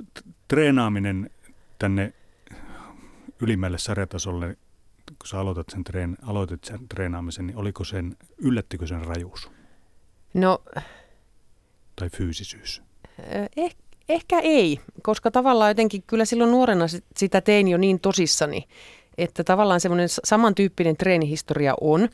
treenaaminen 0.48 1.30
tänne 1.80 2.14
ylimmälle 3.42 3.78
sarjatasolle, 3.78 4.58
kun 5.08 5.28
sä 5.28 5.40
aloitat 5.40 5.70
sen, 5.70 5.84
treen, 5.84 6.18
aloitit 6.22 6.64
sen 6.64 6.88
treenaamisen, 6.90 7.48
niin 7.48 7.58
oliko 7.58 7.84
sen, 7.84 8.16
yllättikö 8.38 8.88
sen 8.88 9.06
rajuus? 9.06 9.52
No... 10.34 10.64
Tai 11.96 12.10
fyysisyys? 12.10 12.82
Eh, 13.58 13.76
ehkä 14.10 14.40
ei, 14.40 14.80
koska 15.02 15.32
tavallaan 15.32 15.70
jotenkin 15.70 16.04
kyllä 16.08 16.26
silloin 16.26 16.52
nuorena 16.52 16.86
sitä 17.16 17.42
tein 17.42 17.68
jo 17.68 17.78
niin 17.78 18.00
tosissani, 18.00 18.68
että 19.18 19.44
tavallaan 19.44 19.80
semmoinen 19.80 20.10
samantyyppinen 20.10 20.98
treenihistoria 20.98 21.74
on. 21.82 22.10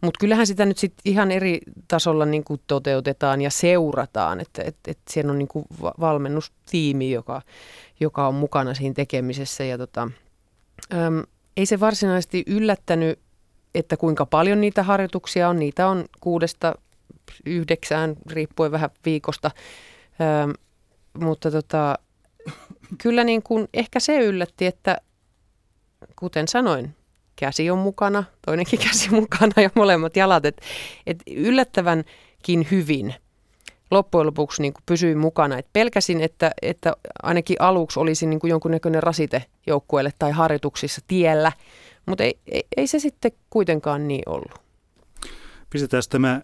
Mutta 0.00 0.18
kyllähän 0.18 0.46
sitä 0.46 0.66
nyt 0.66 0.78
sit 0.78 0.94
ihan 1.04 1.30
eri 1.30 1.60
tasolla 1.88 2.26
niin 2.26 2.44
kuin 2.44 2.60
toteutetaan 2.66 3.40
ja 3.40 3.50
seurataan, 3.50 4.40
että 4.40 4.62
et, 4.62 4.76
et 4.88 4.98
siellä 5.10 5.32
on 5.32 5.38
niin 5.38 5.48
kuin 5.48 5.64
valmennustiimi, 6.00 7.10
joka, 7.10 7.42
joka 8.00 8.28
on 8.28 8.34
mukana 8.34 8.74
siinä 8.74 8.94
tekemisessä. 8.94 9.64
Ja 9.64 9.78
tota, 9.78 10.10
äm, 10.94 11.22
ei 11.56 11.66
se 11.66 11.80
varsinaisesti 11.80 12.44
yllättänyt, 12.46 13.18
että 13.74 13.96
kuinka 13.96 14.26
paljon 14.26 14.60
niitä 14.60 14.82
harjoituksia 14.82 15.48
on. 15.48 15.58
Niitä 15.58 15.88
on 15.88 16.04
kuudesta 16.20 16.74
yhdeksään, 17.46 18.16
riippuen 18.30 18.72
vähän 18.72 18.90
viikosta. 19.04 19.50
Ö, 20.20 20.58
mutta 21.18 21.50
tota, 21.50 21.98
kyllä 23.02 23.24
niin 23.24 23.42
kuin, 23.42 23.68
ehkä 23.74 24.00
se 24.00 24.18
yllätti, 24.18 24.66
että 24.66 24.96
kuten 26.16 26.48
sanoin, 26.48 26.94
käsi 27.36 27.70
on 27.70 27.78
mukana, 27.78 28.24
toinenkin 28.46 28.78
käsi 28.88 29.10
mukana 29.10 29.62
ja 29.62 29.70
molemmat 29.74 30.16
jalat. 30.16 30.44
Että 30.44 30.62
et 31.06 31.22
yllättävänkin 31.26 32.66
hyvin 32.70 33.14
loppujen 33.90 34.26
lopuksi 34.26 34.62
niin 34.62 34.72
kuin 34.72 34.82
pysyi 34.86 35.14
mukana. 35.14 35.58
Et 35.58 35.66
pelkäsin, 35.72 36.20
että, 36.20 36.50
että 36.62 36.96
ainakin 37.22 37.56
aluksi 37.60 38.00
olisi 38.00 38.26
niin 38.26 38.40
jonkunnäköinen 38.42 39.02
rasite 39.02 39.44
joukkueelle 39.66 40.12
tai 40.18 40.30
harjoituksissa 40.30 41.00
tiellä, 41.06 41.52
mutta 42.06 42.24
ei, 42.24 42.38
ei, 42.46 42.66
ei 42.76 42.86
se 42.86 42.98
sitten 42.98 43.32
kuitenkaan 43.50 44.08
niin 44.08 44.22
ollut. 44.26 44.54
Pistetään 45.70 46.02
tämä 46.10 46.42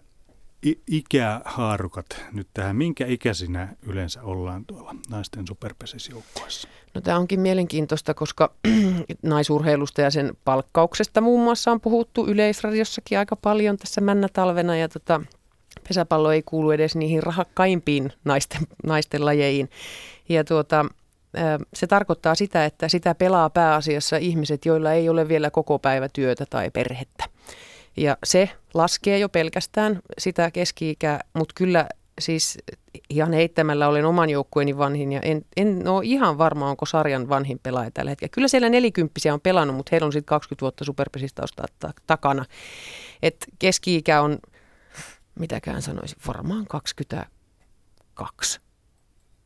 ikähaarukat 0.87 2.05
nyt 2.31 2.47
tähän. 2.53 2.75
Minkä 2.75 3.05
ikäisinä 3.07 3.67
yleensä 3.81 4.21
ollaan 4.23 4.65
tuolla 4.65 4.95
naisten 5.09 5.47
superpesisjoukkueessa? 5.47 6.67
No 6.93 7.01
tämä 7.01 7.17
onkin 7.17 7.39
mielenkiintoista, 7.39 8.13
koska 8.13 8.53
naisurheilusta 9.21 10.01
ja 10.01 10.11
sen 10.11 10.33
palkkauksesta 10.45 11.21
muun 11.21 11.43
muassa 11.43 11.71
on 11.71 11.81
puhuttu 11.81 12.27
yleisradiossakin 12.27 13.19
aika 13.19 13.35
paljon 13.35 13.77
tässä 13.77 14.01
männä 14.01 14.27
talvena 14.33 14.75
ja 14.75 14.89
tota, 14.89 15.21
pesäpallo 15.87 16.31
ei 16.31 16.43
kuulu 16.45 16.71
edes 16.71 16.95
niihin 16.95 17.23
rahakkaimpiin 17.23 18.13
naisten, 18.25 18.61
naisten 18.83 19.25
lajeihin. 19.25 19.69
Ja 20.29 20.43
tuota, 20.43 20.85
se 21.73 21.87
tarkoittaa 21.87 22.35
sitä, 22.35 22.65
että 22.65 22.87
sitä 22.87 23.15
pelaa 23.15 23.49
pääasiassa 23.49 24.17
ihmiset, 24.17 24.65
joilla 24.65 24.93
ei 24.93 25.09
ole 25.09 25.27
vielä 25.27 25.51
koko 25.51 25.79
päivä 25.79 26.09
työtä 26.09 26.45
tai 26.49 26.69
perhettä. 26.71 27.32
Ja 27.97 28.17
se 28.23 28.49
laskee 28.73 29.19
jo 29.19 29.29
pelkästään 29.29 29.99
sitä 30.17 30.51
keski-ikää, 30.51 31.19
mutta 31.33 31.53
kyllä 31.57 31.87
siis 32.21 32.57
ihan 33.09 33.33
heittämällä 33.33 33.87
olen 33.87 34.05
oman 34.05 34.29
joukkueeni 34.29 34.77
vanhin 34.77 35.11
ja 35.11 35.19
en, 35.19 35.45
en 35.57 35.87
ole 35.87 36.05
ihan 36.05 36.37
varma, 36.37 36.69
onko 36.69 36.85
sarjan 36.85 37.29
vanhin 37.29 37.59
pelaaja 37.63 37.91
tällä 37.91 38.11
hetkellä. 38.11 38.31
Kyllä 38.31 38.47
siellä 38.47 38.69
nelikymppisiä 38.69 39.33
on 39.33 39.41
pelannut, 39.41 39.75
mutta 39.75 39.89
heillä 39.91 40.05
on 40.05 40.13
sitten 40.13 40.29
20 40.29 40.61
vuotta 40.61 40.85
superpesistä 40.85 41.43
takana. 42.07 42.45
Et 43.21 43.45
keski-ikä 43.59 44.21
on, 44.21 44.39
mitäkään 45.39 45.81
sanoisin, 45.81 46.17
varmaan 46.27 46.65
22. 46.67 48.61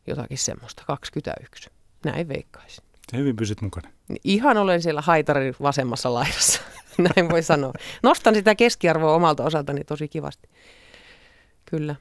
Jotakin 0.07 0.37
semmoista, 0.37 0.83
21. 0.87 1.69
Näin 2.05 2.27
veikkaisin. 2.27 2.86
Hyvin 3.15 3.35
pysyt 3.35 3.61
mukana. 3.61 3.89
Ihan 4.23 4.57
olen 4.57 4.81
siellä 4.81 5.01
haitarin 5.01 5.55
vasemmassa 5.61 6.13
laidassa. 6.13 6.61
näin 7.15 7.29
voi 7.29 7.43
sanoa. 7.43 7.73
Nostan 8.03 8.35
sitä 8.35 8.55
keskiarvoa 8.55 9.15
omalta 9.15 9.43
osaltani 9.43 9.83
tosi 9.83 10.07
kivasti. 10.07 10.49
Kyllä. 11.65 11.95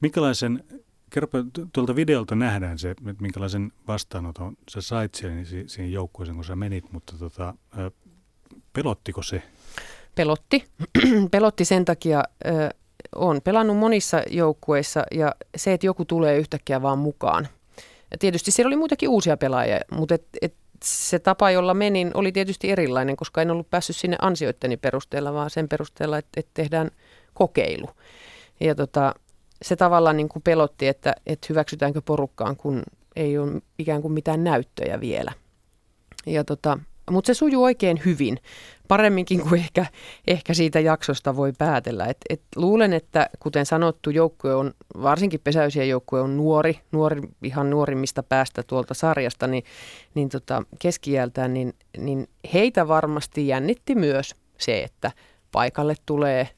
Minkälaisen, 0.00 0.64
kerro 1.10 1.28
tuolta 1.72 1.96
videolta 1.96 2.34
nähdään 2.34 2.78
se, 2.78 2.90
että 2.90 3.02
minkälaisen 3.20 3.72
vastaanoton 3.88 4.56
sä 4.70 4.80
sait 4.80 5.14
siellä 5.14 5.36
niin 5.36 5.68
siihen 5.68 5.92
joukkueeseen, 5.92 6.36
kun 6.36 6.44
sä 6.44 6.56
menit, 6.56 6.92
mutta 6.92 7.18
tota, 7.18 7.54
pelottiko 8.72 9.22
se? 9.22 9.42
Pelotti. 10.14 10.64
Pelotti 11.30 11.64
sen 11.64 11.84
takia, 11.84 12.22
on 13.14 13.40
pelannut 13.44 13.76
monissa 13.76 14.22
joukkueissa 14.30 15.04
ja 15.10 15.34
se, 15.56 15.72
että 15.72 15.86
joku 15.86 16.04
tulee 16.04 16.38
yhtäkkiä 16.38 16.82
vaan 16.82 16.98
mukaan. 16.98 17.48
Ja 18.14 18.18
tietysti 18.18 18.50
siellä 18.50 18.68
oli 18.68 18.76
muitakin 18.76 19.08
uusia 19.08 19.36
pelaajia, 19.36 19.80
mutta 19.90 20.14
et, 20.14 20.26
et 20.42 20.54
se 20.84 21.18
tapa, 21.18 21.50
jolla 21.50 21.74
menin, 21.74 22.10
oli 22.14 22.32
tietysti 22.32 22.70
erilainen, 22.70 23.16
koska 23.16 23.42
en 23.42 23.50
ollut 23.50 23.70
päässyt 23.70 23.96
sinne 23.96 24.16
ansioitteni 24.20 24.76
perusteella, 24.76 25.34
vaan 25.34 25.50
sen 25.50 25.68
perusteella, 25.68 26.18
että, 26.18 26.40
että 26.40 26.50
tehdään 26.54 26.90
kokeilu. 27.34 27.86
Ja 28.60 28.74
tota, 28.74 29.14
se 29.62 29.76
tavallaan 29.76 30.16
niin 30.16 30.28
kuin 30.28 30.42
pelotti, 30.42 30.88
että, 30.88 31.14
että 31.26 31.46
hyväksytäänkö 31.50 32.02
porukkaan, 32.04 32.56
kun 32.56 32.82
ei 33.16 33.38
ole 33.38 33.62
ikään 33.78 34.02
kuin 34.02 34.12
mitään 34.12 34.44
näyttöjä 34.44 35.00
vielä. 35.00 35.32
Ja 36.26 36.44
tota, 36.44 36.78
mutta 37.10 37.26
se 37.26 37.34
sujuu 37.34 37.64
oikein 37.64 38.00
hyvin, 38.04 38.38
paremminkin 38.88 39.40
kuin 39.40 39.60
ehkä, 39.60 39.86
ehkä 40.26 40.54
siitä 40.54 40.80
jaksosta 40.80 41.36
voi 41.36 41.52
päätellä. 41.58 42.06
Et, 42.06 42.16
et 42.28 42.42
luulen, 42.56 42.92
että 42.92 43.30
kuten 43.38 43.66
sanottu, 43.66 44.10
joukkue 44.10 44.54
on, 44.54 44.74
varsinkin 45.02 45.40
pesäysien 45.44 45.88
joukkue 45.88 46.20
on 46.20 46.36
nuori, 46.36 46.80
nuori, 46.92 47.20
ihan 47.42 47.70
nuorimmista 47.70 48.22
päästä 48.22 48.62
tuolta 48.62 48.94
sarjasta, 48.94 49.46
niin, 49.46 49.64
niin 50.14 50.28
tota, 50.28 50.62
keskiältään, 50.78 51.54
niin, 51.54 51.74
niin 51.98 52.28
heitä 52.52 52.88
varmasti 52.88 53.48
jännitti 53.48 53.94
myös 53.94 54.34
se, 54.58 54.82
että 54.82 55.12
paikalle 55.52 55.94
tulee 56.06 56.48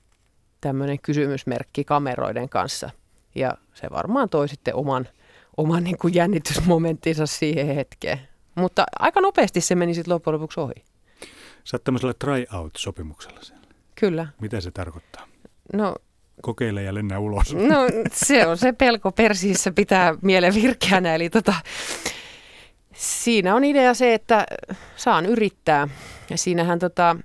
tämmöinen 0.61 0.99
kysymysmerkki 1.03 1.85
kameroiden 1.85 2.49
kanssa. 2.49 2.91
Ja 3.35 3.55
se 3.75 3.91
varmaan 3.91 4.29
toi 4.29 4.49
sitten 4.49 4.75
oman, 4.75 5.09
oman 5.57 5.85
niin 5.85 5.99
kuin 5.99 6.15
jännitysmomenttinsa 6.15 7.27
siihen 7.27 7.67
hetkeen. 7.75 8.36
Mutta 8.57 8.85
aika 8.99 9.21
nopeasti 9.21 9.61
se 9.61 9.75
meni 9.75 9.95
sitten 9.95 10.15
loppujen 10.15 10.35
lopuksi 10.35 10.61
ohi. 10.61 10.85
Sä 11.65 11.77
oot 11.77 11.85
tämmöisellä 11.85 12.15
try-out-sopimuksella 12.15 13.43
siellä. 13.43 13.67
Kyllä. 13.95 14.27
Mitä 14.41 14.61
se 14.61 14.71
tarkoittaa? 14.71 15.27
No, 15.73 15.95
Kokeile 16.43 16.83
ja 16.83 16.95
lennä 16.95 17.19
ulos. 17.19 17.55
No 17.55 17.77
se 18.13 18.47
on 18.47 18.59
se 18.59 18.73
pelko 18.73 19.13
persiissä 19.13 19.73
pitää 19.73 20.15
mielen 20.23 20.55
virkeänä. 20.55 21.15
Eli 21.15 21.31
tota, 21.31 21.55
siinä 22.95 23.55
on 23.55 23.65
idea 23.65 23.95
se, 23.95 24.15
että 24.15 24.47
saan 24.97 25.27
yrittää. 25.27 25.89
ja 26.31 26.39
siinähän 26.39 26.79
tota, 26.79 27.17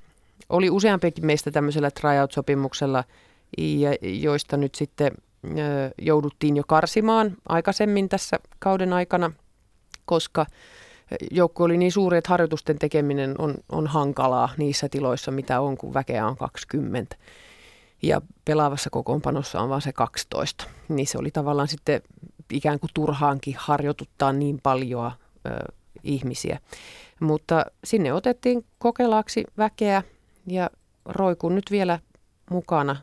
oli 0.50 0.69
useampikin 0.69 1.25
meistä 1.25 1.51
tämmöisellä 1.51 1.91
tryout-sopimuksella, 1.91 3.03
joista 4.01 4.57
nyt 4.57 4.75
sitten 4.75 5.11
ö, 5.45 5.50
jouduttiin 6.01 6.57
jo 6.57 6.63
karsimaan 6.67 7.38
aikaisemmin 7.50 8.09
tässä 8.09 8.39
kauden 8.59 8.93
aikana, 8.93 9.31
koska 10.05 10.45
joukko 11.32 11.63
oli 11.63 11.77
niin 11.77 11.91
suuri, 11.91 12.18
että 12.18 12.30
harjoitusten 12.30 12.80
tekeminen 12.80 13.36
on, 13.38 13.56
on 13.70 13.88
hankalaa 13.88 14.50
niissä 14.58 14.89
tiloissa, 14.89 15.32
mitä 15.32 15.62
on, 15.62 15.77
kun 15.77 15.94
väkeä 15.94 16.27
on 16.27 16.38
20. 16.38 17.15
Ja 18.01 18.22
pelaavassa 18.46 18.89
kokoonpanossa 18.89 19.62
on 19.62 19.70
vain 19.70 19.82
se 19.82 19.94
12. 19.94 20.65
Niin 20.89 21.08
se 21.08 21.18
oli 21.18 21.32
tavallaan 21.32 21.68
sitten 21.68 22.01
ikään 22.51 22.80
kuin 22.80 22.89
turhaankin 22.94 23.56
harjoituttaa 23.58 24.34
niin 24.34 24.60
paljon 24.63 25.12
ö, 25.46 25.74
ihmisiä. 26.03 26.60
Mutta 27.20 27.65
sinne 27.84 28.13
otettiin 28.13 28.65
kokelaaksi 28.80 29.44
väkeä 29.58 30.03
ja 30.48 30.70
roikun 31.06 31.56
nyt 31.56 31.72
vielä 31.72 32.00
mukana, 32.50 32.96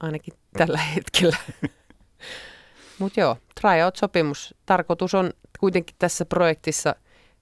ainakin 0.00 0.34
tällä 0.58 0.78
hetkellä. 0.78 1.36
Mutta 2.98 3.20
joo, 3.20 3.36
tryout-sopimus. 3.60 4.54
Tarkoitus 4.66 5.14
on 5.14 5.30
kuitenkin 5.64 5.96
tässä 5.98 6.24
projektissa, 6.24 6.94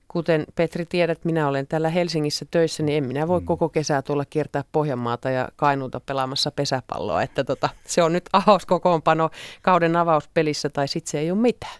kuten 0.08 0.46
Petri 0.54 0.86
tiedät, 0.86 1.24
minä 1.24 1.48
olen 1.48 1.66
täällä 1.66 1.88
Helsingissä 1.88 2.46
töissä, 2.50 2.82
niin 2.82 2.96
en 2.96 3.08
minä 3.08 3.28
voi 3.28 3.40
mm. 3.40 3.46
koko 3.46 3.68
kesää 3.68 4.02
tulla 4.02 4.24
kiertää 4.24 4.64
Pohjanmaata 4.72 5.30
ja 5.30 5.48
Kainuuta 5.56 6.00
pelaamassa 6.00 6.50
pesäpalloa. 6.50 7.22
Että 7.22 7.44
tota, 7.44 7.68
se 7.86 8.02
on 8.02 8.12
nyt 8.12 8.24
avauskokoonpano 8.32 9.30
kauden 9.62 9.96
avauspelissä 9.96 10.68
tai 10.68 10.88
sitten 10.88 11.10
se 11.10 11.18
ei 11.18 11.30
ole 11.30 11.38
mitään. 11.38 11.74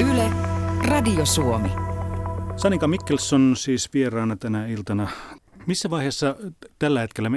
Yle, 0.00 0.30
Radio 0.88 1.26
Suomi. 1.26 1.70
Sanika 2.56 2.88
Mikkelson 2.88 3.54
siis 3.56 3.92
vieraana 3.94 4.36
tänä 4.36 4.66
iltana. 4.66 5.08
Missä 5.66 5.90
vaiheessa 5.90 6.36
tällä 6.78 7.00
hetkellä, 7.00 7.30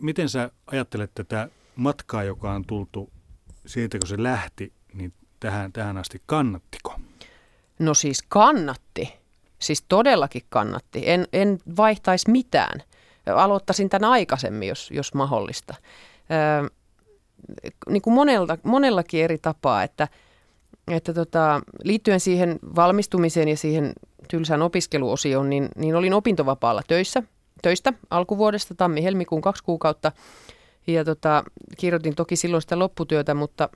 miten 0.00 0.28
sä 0.28 0.50
ajattelet 0.66 1.10
tätä 1.14 1.48
matkaa, 1.76 2.22
joka 2.22 2.52
on 2.52 2.64
tultu 2.64 3.10
siitä, 3.70 3.98
kun 3.98 4.08
se 4.08 4.22
lähti, 4.22 4.72
niin 4.94 5.12
tähän, 5.40 5.72
tähän 5.72 5.96
asti 5.98 6.22
kannattiko? 6.26 6.94
No 7.78 7.94
siis 7.94 8.22
kannatti. 8.28 9.20
Siis 9.58 9.84
todellakin 9.88 10.42
kannatti. 10.48 11.02
En, 11.06 11.26
en 11.32 11.58
vaihtaisi 11.76 12.30
mitään. 12.30 12.82
Aloittaisin 13.34 13.88
tämän 13.88 14.10
aikaisemmin, 14.10 14.68
jos, 14.68 14.90
jos 14.90 15.14
mahdollista. 15.14 15.74
Öö, 16.30 16.68
niin 17.88 18.02
kuin 18.02 18.14
monelta, 18.14 18.58
monellakin 18.62 19.24
eri 19.24 19.38
tapaa, 19.38 19.82
että, 19.82 20.08
että 20.88 21.14
tota, 21.14 21.60
liittyen 21.84 22.20
siihen 22.20 22.58
valmistumiseen 22.76 23.48
ja 23.48 23.56
siihen 23.56 23.92
tylsään 24.28 24.62
opiskeluosioon, 24.62 25.50
niin, 25.50 25.68
niin 25.76 25.96
olin 25.96 26.14
opintovapaalla 26.14 26.82
töissä, 26.88 27.22
töistä 27.62 27.92
alkuvuodesta, 28.10 28.74
tammi-helmikuun 28.74 29.42
kaksi 29.42 29.64
kuukautta. 29.64 30.12
Ja 30.86 31.04
tota, 31.04 31.44
kirjoitin 31.78 32.14
toki 32.14 32.36
silloin 32.36 32.62
sitä 32.62 32.78
lopputyötä, 32.78 33.34
mutta, 33.34 33.68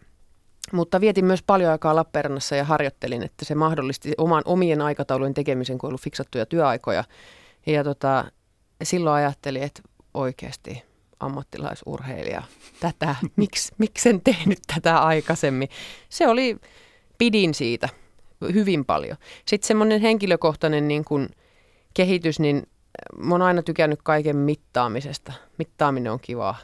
mutta 0.72 1.00
vietin 1.00 1.24
myös 1.24 1.42
paljon 1.42 1.70
aikaa 1.70 1.96
Lappeenrannassa 1.96 2.56
ja 2.56 2.64
harjoittelin, 2.64 3.22
että 3.22 3.44
se 3.44 3.54
mahdollisti 3.54 4.12
oman 4.18 4.42
omien 4.44 4.80
aikataulujen 4.80 5.34
tekemisen, 5.34 5.78
kun 5.78 5.88
ollut 5.88 6.00
fiksattuja 6.00 6.46
työaikoja. 6.46 7.04
Ja 7.66 7.84
tota, 7.84 8.24
silloin 8.82 9.16
ajattelin, 9.16 9.62
että 9.62 9.82
oikeasti 10.14 10.82
ammattilaisurheilija, 11.20 12.42
tätä, 12.80 13.16
miksi, 13.36 13.72
miksi 13.78 14.08
en 14.08 14.20
tehnyt 14.20 14.58
tätä 14.74 14.98
aikaisemmin. 14.98 15.68
Se 16.08 16.28
oli, 16.28 16.56
pidin 17.18 17.54
siitä 17.54 17.88
hyvin 18.52 18.84
paljon. 18.84 19.16
Sitten 19.46 19.66
semmoinen 19.66 20.00
henkilökohtainen 20.00 20.88
niin 20.88 21.04
kuin 21.04 21.28
kehitys, 21.94 22.40
niin 22.40 22.66
mä 23.18 23.34
oon 23.34 23.42
aina 23.42 23.62
tykännyt 23.62 24.02
kaiken 24.02 24.36
mittaamisesta. 24.36 25.32
Mittaaminen 25.58 26.12
on 26.12 26.20
kivaa. 26.22 26.56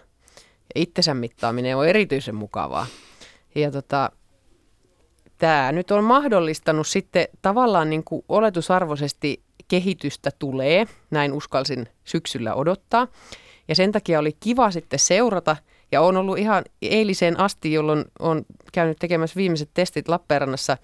Itsensä 0.74 1.14
mittaaminen 1.14 1.76
on 1.76 1.88
erityisen 1.88 2.34
mukavaa. 2.34 2.86
Ja 3.54 3.70
tota, 3.70 4.10
tämä 5.38 5.72
nyt 5.72 5.90
on 5.90 6.04
mahdollistanut 6.04 6.86
sitten 6.86 7.28
tavallaan 7.42 7.90
niin 7.90 8.04
kuin 8.04 8.24
oletusarvoisesti 8.28 9.42
kehitystä 9.68 10.30
tulee, 10.38 10.86
näin 11.10 11.32
uskalsin 11.32 11.88
syksyllä 12.04 12.54
odottaa. 12.54 13.08
Ja 13.68 13.74
sen 13.74 13.92
takia 13.92 14.18
oli 14.18 14.36
kiva 14.40 14.70
sitten 14.70 14.98
seurata, 14.98 15.56
ja 15.92 16.00
on 16.00 16.16
ollut 16.16 16.38
ihan 16.38 16.64
eiliseen 16.82 17.40
asti, 17.40 17.72
jolloin 17.72 18.04
on 18.18 18.44
käynyt 18.72 18.98
tekemässä 18.98 19.36
viimeiset 19.36 19.70
testit 19.74 20.08
Lappeenrannassa, 20.08 20.76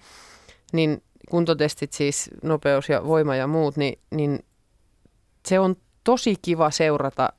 niin 0.73 1.03
kuntotestit 1.29 1.93
siis, 1.93 2.29
nopeus 2.43 2.89
ja 2.89 3.07
voima 3.07 3.35
ja 3.35 3.47
muut, 3.47 3.77
niin, 3.77 3.99
niin 4.11 4.39
se 5.45 5.59
on 5.59 5.75
tosi 6.03 6.35
kiva 6.41 6.71
seurata 6.71 7.33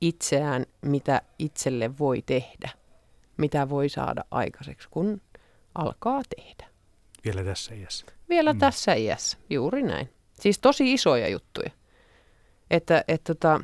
itseään, 0.00 0.66
mitä 0.82 1.22
itselle 1.38 1.98
voi 1.98 2.22
tehdä, 2.22 2.70
mitä 3.36 3.68
voi 3.68 3.88
saada 3.88 4.24
aikaiseksi, 4.30 4.88
kun 4.90 5.20
alkaa 5.74 6.22
tehdä. 6.36 6.68
Vielä 7.24 7.44
tässä 7.44 7.74
iässä. 7.74 8.06
Vielä 8.28 8.52
mm. 8.52 8.58
tässä 8.58 8.94
iässä, 8.94 9.38
juuri 9.50 9.82
näin. 9.82 10.08
Siis 10.32 10.58
tosi 10.58 10.92
isoja 10.92 11.28
juttuja. 11.28 11.70
Että, 12.70 13.04
että 13.08 13.34
tota, 13.34 13.60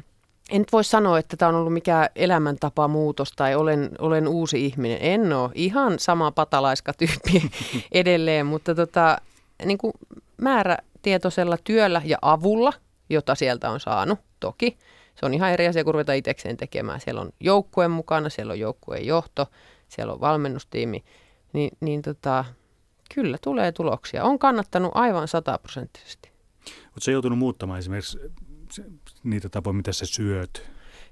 en 0.51 0.61
nyt 0.61 0.73
voi 0.73 0.85
sanoa, 0.85 1.19
että 1.19 1.37
tämä 1.37 1.49
on 1.49 1.55
ollut 1.55 1.73
mikään 1.73 2.09
elämäntapa 2.17 2.89
muutos 2.89 3.33
tai 3.33 3.55
olen, 3.55 3.91
olen 3.99 4.29
uusi 4.29 4.67
ihminen. 4.67 4.99
En 5.01 5.33
ole. 5.33 5.51
Ihan 5.55 5.99
sama 5.99 6.31
patalaiska 6.31 6.93
tyyppi 6.93 7.51
edelleen, 7.93 8.47
mutta 8.47 8.75
tota, 8.75 9.19
niin 9.65 9.79
kuin 9.79 9.93
määrätietoisella 10.37 11.57
työllä 11.65 12.03
ja 12.05 12.19
avulla, 12.23 12.73
jota 13.11 13.35
sieltä 13.35 13.71
on 13.71 13.81
saanut 13.81 14.19
toki, 14.41 14.79
se 15.15 15.27
on 15.27 15.35
ihan 15.35 15.53
eri 15.53 15.69
asia 15.69 15.85
kuin 15.85 15.95
ruveta 15.95 16.13
itsekseen 16.13 16.57
tekemään. 16.57 17.01
Siellä 17.01 17.21
on 17.21 17.31
joukkue 17.41 17.89
mukana, 17.89 18.29
siellä 18.29 18.53
on 18.53 18.59
joukkueen 18.59 19.07
johto, 19.07 19.47
siellä 19.89 20.13
on 20.13 20.21
valmennustiimi, 20.21 21.05
niin, 21.53 21.71
niin 21.81 22.03
tota, 22.03 22.45
kyllä 23.15 23.39
tulee 23.43 23.73
tuloksia. 23.73 24.25
On 24.25 24.39
kannattanut 24.39 24.93
aivan 24.95 25.29
sataprosenttisesti. 25.29 26.31
Oletko 26.67 27.11
joutunut 27.11 27.39
muuttamaan 27.39 27.79
esimerkiksi 27.79 28.19
niitä 29.25 29.49
tapoja, 29.49 29.75
mitä 29.75 29.93
sä 29.93 30.07
syöt? 30.07 30.63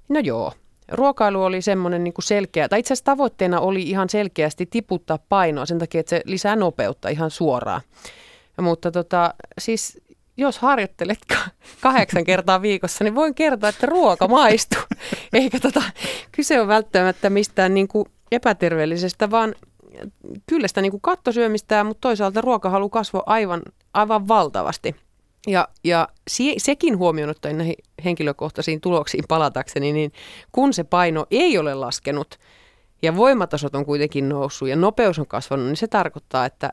No 0.08 0.20
joo. 0.20 0.52
Ruokailu 0.88 1.42
oli 1.42 1.62
semmoinen 1.62 2.04
niin 2.04 2.14
selkeä, 2.22 2.68
tai 2.68 2.80
itse 2.80 2.92
asiassa 2.92 3.04
tavoitteena 3.04 3.60
oli 3.60 3.82
ihan 3.82 4.08
selkeästi 4.08 4.66
tiputtaa 4.66 5.18
painoa 5.28 5.66
sen 5.66 5.78
takia, 5.78 6.00
että 6.00 6.10
se 6.10 6.22
lisää 6.24 6.56
nopeutta 6.56 7.08
ihan 7.08 7.30
suoraan. 7.30 7.80
Mutta 8.60 8.90
tota, 8.90 9.34
siis 9.58 10.01
jos 10.36 10.58
harjoittelet 10.58 11.18
kahdeksan 11.80 12.24
kertaa 12.24 12.62
viikossa, 12.62 13.04
niin 13.04 13.14
voin 13.14 13.34
kertoa, 13.34 13.68
että 13.68 13.86
ruoka 13.86 14.28
maistuu. 14.28 14.82
Eikä 15.32 15.60
tota, 15.60 15.82
kyse 16.32 16.60
on 16.60 16.68
välttämättä 16.68 17.30
mistään 17.30 17.74
niin 17.74 17.88
kuin 17.88 18.06
epäterveellisestä, 18.32 19.30
vaan 19.30 19.54
kyllä 20.46 20.68
sitä 20.68 20.80
niin 20.82 20.90
kuin 20.90 21.00
kattosyömistä, 21.00 21.84
mutta 21.84 22.00
toisaalta 22.00 22.40
ruokahalu 22.40 22.88
kasvoi 22.88 23.22
aivan, 23.26 23.62
aivan 23.94 24.28
valtavasti. 24.28 24.96
Ja, 25.46 25.68
ja 25.84 26.08
se, 26.30 26.44
sekin 26.56 26.98
huomioon 26.98 27.30
ottaen 27.30 27.58
näihin 27.58 27.74
henkilökohtaisiin 28.04 28.80
tuloksiin 28.80 29.24
palatakseni, 29.28 29.92
niin 29.92 30.12
kun 30.52 30.72
se 30.72 30.84
paino 30.84 31.26
ei 31.30 31.58
ole 31.58 31.74
laskenut 31.74 32.38
ja 33.02 33.16
voimatasot 33.16 33.74
on 33.74 33.84
kuitenkin 33.84 34.28
noussut 34.28 34.68
ja 34.68 34.76
nopeus 34.76 35.18
on 35.18 35.26
kasvanut, 35.26 35.66
niin 35.66 35.76
se 35.76 35.86
tarkoittaa, 35.86 36.46
että 36.46 36.72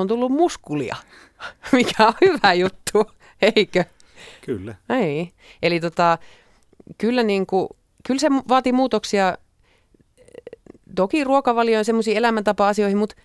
on 0.00 0.08
tullut 0.08 0.32
muskulia, 0.32 0.96
mikä 1.72 2.06
on 2.06 2.14
hyvä 2.20 2.52
juttu, 2.52 3.10
eikö? 3.56 3.84
Kyllä. 4.44 4.74
Ei. 4.88 5.32
Eli 5.62 5.80
tota, 5.80 6.18
kyllä, 6.98 7.22
niin 7.22 7.46
kuin, 7.46 7.68
kyllä 8.06 8.20
se 8.20 8.28
vaatii 8.30 8.72
muutoksia. 8.72 9.38
Toki 10.96 11.24
ruokavalio 11.24 11.78
on 11.78 11.84
semmoisia 11.84 12.16
elämäntapa-asioihin, 12.16 12.98
mutta, 12.98 13.16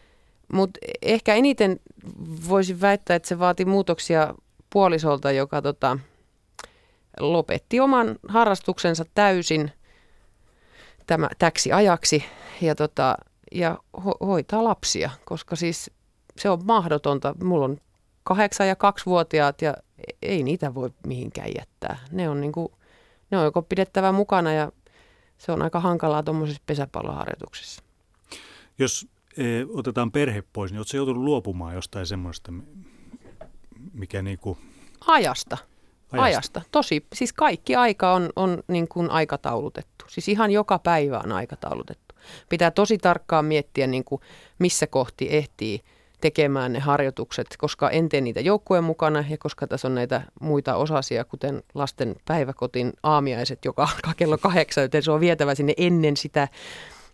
mutta 0.53 0.79
ehkä 1.01 1.35
eniten 1.35 1.79
voisin 2.49 2.81
väittää, 2.81 3.15
että 3.15 3.29
se 3.29 3.39
vaatii 3.39 3.65
muutoksia 3.65 4.33
puolisolta, 4.69 5.31
joka 5.31 5.61
tota, 5.61 5.97
lopetti 7.19 7.79
oman 7.79 8.19
harrastuksensa 8.27 9.05
täysin 9.13 9.71
tämä, 11.07 11.29
täksi 11.39 11.71
ajaksi 11.71 12.23
ja, 12.61 12.75
tota, 12.75 13.17
ja 13.51 13.77
ho- 13.97 14.25
hoitaa 14.25 14.63
lapsia, 14.63 15.09
koska 15.25 15.55
siis 15.55 15.91
se 16.37 16.49
on 16.49 16.65
mahdotonta. 16.65 17.35
Mulla 17.43 17.65
on 17.65 17.77
kahdeksan- 18.23 18.67
ja 18.67 18.75
kaksivuotiaat 18.75 19.61
ja 19.61 19.73
ei 20.21 20.43
niitä 20.43 20.73
voi 20.73 20.89
mihinkään 21.07 21.49
jättää. 21.57 21.97
Ne 22.11 22.29
on, 22.29 22.41
niin 22.41 22.51
kuin, 22.51 22.67
ne 23.31 23.37
on 23.37 23.43
joko 23.43 23.61
pidettävä 23.61 24.11
mukana 24.11 24.53
ja 24.53 24.71
se 25.37 25.51
on 25.51 25.61
aika 25.61 25.79
hankalaa 25.79 26.23
tuommoisessa 26.23 26.61
pesäpalloharjoituksessa. 26.65 27.83
Jos 28.79 29.07
e, 29.37 29.43
otetaan 29.73 30.11
perhe 30.11 30.43
pois, 30.53 30.71
niin 30.71 30.79
oletko 30.79 30.97
joutunut 30.97 31.23
luopumaan 31.23 31.75
jostain 31.75 32.05
semmoista, 32.05 32.53
mikä 33.93 34.21
niin 34.21 34.39
kuin... 34.39 34.57
Ajasta. 35.07 35.57
Ajasta. 36.11 36.23
Ajasta. 36.23 36.61
Tosi, 36.71 37.05
siis 37.13 37.33
kaikki 37.33 37.75
aika 37.75 38.13
on, 38.13 38.29
on 38.35 38.63
niin 38.67 38.87
kuin 38.87 39.09
aikataulutettu. 39.09 40.05
Siis 40.07 40.29
ihan 40.29 40.51
joka 40.51 40.79
päivä 40.79 41.21
on 41.23 41.31
aikataulutettu. 41.31 42.15
Pitää 42.49 42.71
tosi 42.71 42.97
tarkkaan 42.97 43.45
miettiä, 43.45 43.87
niin 43.87 44.03
kuin 44.03 44.21
missä 44.59 44.87
kohti 44.87 45.27
ehtii 45.29 45.81
tekemään 46.21 46.73
ne 46.73 46.79
harjoitukset, 46.79 47.47
koska 47.57 47.89
en 47.89 48.09
tee 48.09 48.21
niitä 48.21 48.39
joukkueen 48.39 48.83
mukana 48.83 49.25
ja 49.29 49.37
koska 49.37 49.67
tässä 49.67 49.87
on 49.87 49.95
näitä 49.95 50.21
muita 50.41 50.75
osasia, 50.75 51.25
kuten 51.25 51.63
lasten 51.73 52.15
päiväkotin 52.27 52.93
aamiaiset, 53.03 53.65
joka 53.65 53.83
alkaa 53.95 54.13
kello 54.13 54.37
kahdeksan, 54.37 54.81
joten 54.81 55.03
se 55.03 55.11
on 55.11 55.19
vietävä 55.19 55.55
sinne 55.55 55.73
ennen 55.77 56.17
sitä, 56.17 56.47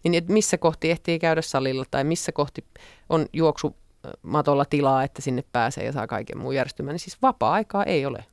niin 0.03 0.13
että 0.13 0.33
missä 0.33 0.57
kohti 0.57 0.91
ehtii 0.91 1.19
käydä 1.19 1.41
salilla 1.41 1.85
tai 1.91 2.03
missä 2.03 2.31
kohti 2.31 2.63
on 3.09 3.25
juoksu 3.33 3.75
matolla 4.21 4.65
tilaa, 4.65 5.03
että 5.03 5.21
sinne 5.21 5.43
pääsee 5.51 5.85
ja 5.85 5.91
saa 5.91 6.07
kaiken 6.07 6.37
muun 6.37 6.55
järjestymään, 6.55 6.93
niin 6.93 6.99
siis 6.99 7.21
vapaa-aikaa 7.21 7.83
ei 7.83 8.05
ole. 8.05 8.25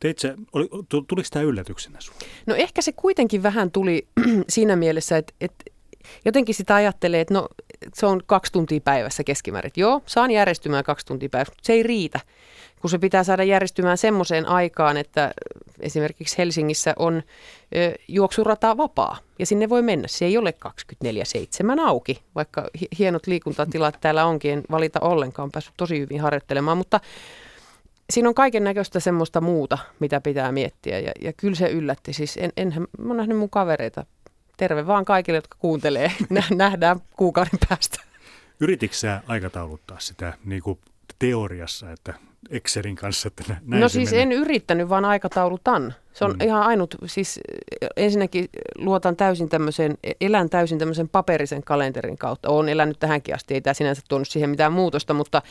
Teitsä, 0.00 0.34
oli, 0.52 0.68
tuliko 0.88 1.28
tämä 1.30 1.42
yllätyksenä 1.42 2.00
sinulle? 2.00 2.24
No 2.46 2.54
ehkä 2.54 2.82
se 2.82 2.92
kuitenkin 2.92 3.42
vähän 3.42 3.70
tuli 3.70 4.08
siinä 4.48 4.76
mielessä, 4.76 5.16
että, 5.16 5.34
että 5.40 5.64
jotenkin 6.24 6.54
sitä 6.54 6.74
ajattelee, 6.74 7.20
että 7.20 7.34
no 7.34 7.48
se 7.94 8.06
on 8.06 8.20
kaksi 8.26 8.52
tuntia 8.52 8.80
päivässä 8.80 9.24
keskimäärin. 9.24 9.72
Joo, 9.76 10.02
saan 10.06 10.30
järjestymään 10.30 10.84
kaksi 10.84 11.06
tuntia 11.06 11.28
päivässä, 11.28 11.52
mutta 11.52 11.66
se 11.66 11.72
ei 11.72 11.82
riitä, 11.82 12.20
kun 12.80 12.90
se 12.90 12.98
pitää 12.98 13.24
saada 13.24 13.44
järjestymään 13.44 13.98
semmoiseen 13.98 14.46
aikaan, 14.46 14.96
että 14.96 15.34
esimerkiksi 15.80 16.38
Helsingissä 16.38 16.94
on 16.98 17.22
ö, 17.76 17.94
juoksurata 18.08 18.76
vapaa 18.76 19.18
ja 19.38 19.46
sinne 19.46 19.68
voi 19.68 19.82
mennä. 19.82 20.08
Se 20.08 20.24
ei 20.24 20.38
ole 20.38 20.54
24-7 21.04 21.80
auki, 21.86 22.22
vaikka 22.34 22.68
hienot 22.98 23.26
liikuntatilat 23.26 23.98
täällä 24.00 24.26
onkin, 24.26 24.50
en 24.50 24.62
valita 24.70 25.00
ollenkaan, 25.00 25.50
päässyt 25.50 25.74
tosi 25.76 25.98
hyvin 26.00 26.20
harjoittelemaan, 26.20 26.78
mutta 26.78 27.00
siinä 28.10 28.28
on 28.28 28.34
kaiken 28.34 28.64
näköistä 28.64 29.00
semmoista 29.00 29.40
muuta, 29.40 29.78
mitä 30.00 30.20
pitää 30.20 30.52
miettiä 30.52 30.98
ja, 30.98 31.12
ja 31.20 31.32
kyllä 31.32 31.54
se 31.54 31.68
yllätti. 31.68 32.12
Siis 32.12 32.36
en, 32.36 32.52
enhän, 32.56 32.86
mä 32.98 33.08
oon 33.08 33.16
nähnyt 33.16 33.38
mun 33.38 33.50
kavereita 33.50 34.06
terve 34.56 34.86
vaan 34.86 35.04
kaikille, 35.04 35.38
jotka 35.38 35.56
kuuntelee. 35.58 36.12
Nähdään 36.50 37.00
kuukauden 37.16 37.58
päästä. 37.68 38.00
Yrititkö 38.60 38.96
sä 38.96 39.20
aikatauluttaa 39.26 40.00
sitä 40.00 40.32
niin 40.44 40.62
kuin 40.62 40.78
teoriassa, 41.18 41.90
että 41.90 42.14
Excelin 42.50 42.96
kanssa, 42.96 43.28
että 43.28 43.56
näin 43.66 43.80
No 43.80 43.88
siis 43.88 44.10
menee? 44.10 44.22
en 44.22 44.32
yrittänyt, 44.32 44.88
vaan 44.88 45.04
aikataulutan. 45.04 45.94
Se 46.12 46.24
on 46.24 46.30
mm. 46.30 46.40
ihan 46.40 46.62
ainut, 46.62 46.94
siis 47.06 47.40
ensinnäkin 47.96 48.48
luotan 48.78 49.16
täysin 49.16 49.48
tämmöiseen, 49.48 49.98
elän 50.20 50.50
täysin 50.50 50.78
tämmöisen 50.78 51.08
paperisen 51.08 51.62
kalenterin 51.62 52.18
kautta. 52.18 52.48
Olen 52.48 52.68
elänyt 52.68 52.98
tähänkin 52.98 53.34
asti, 53.34 53.54
ei 53.54 53.60
tämä 53.60 53.74
sinänsä 53.74 54.02
tuonut 54.08 54.28
siihen 54.28 54.50
mitään 54.50 54.72
muutosta, 54.72 55.14
mutta 55.14 55.42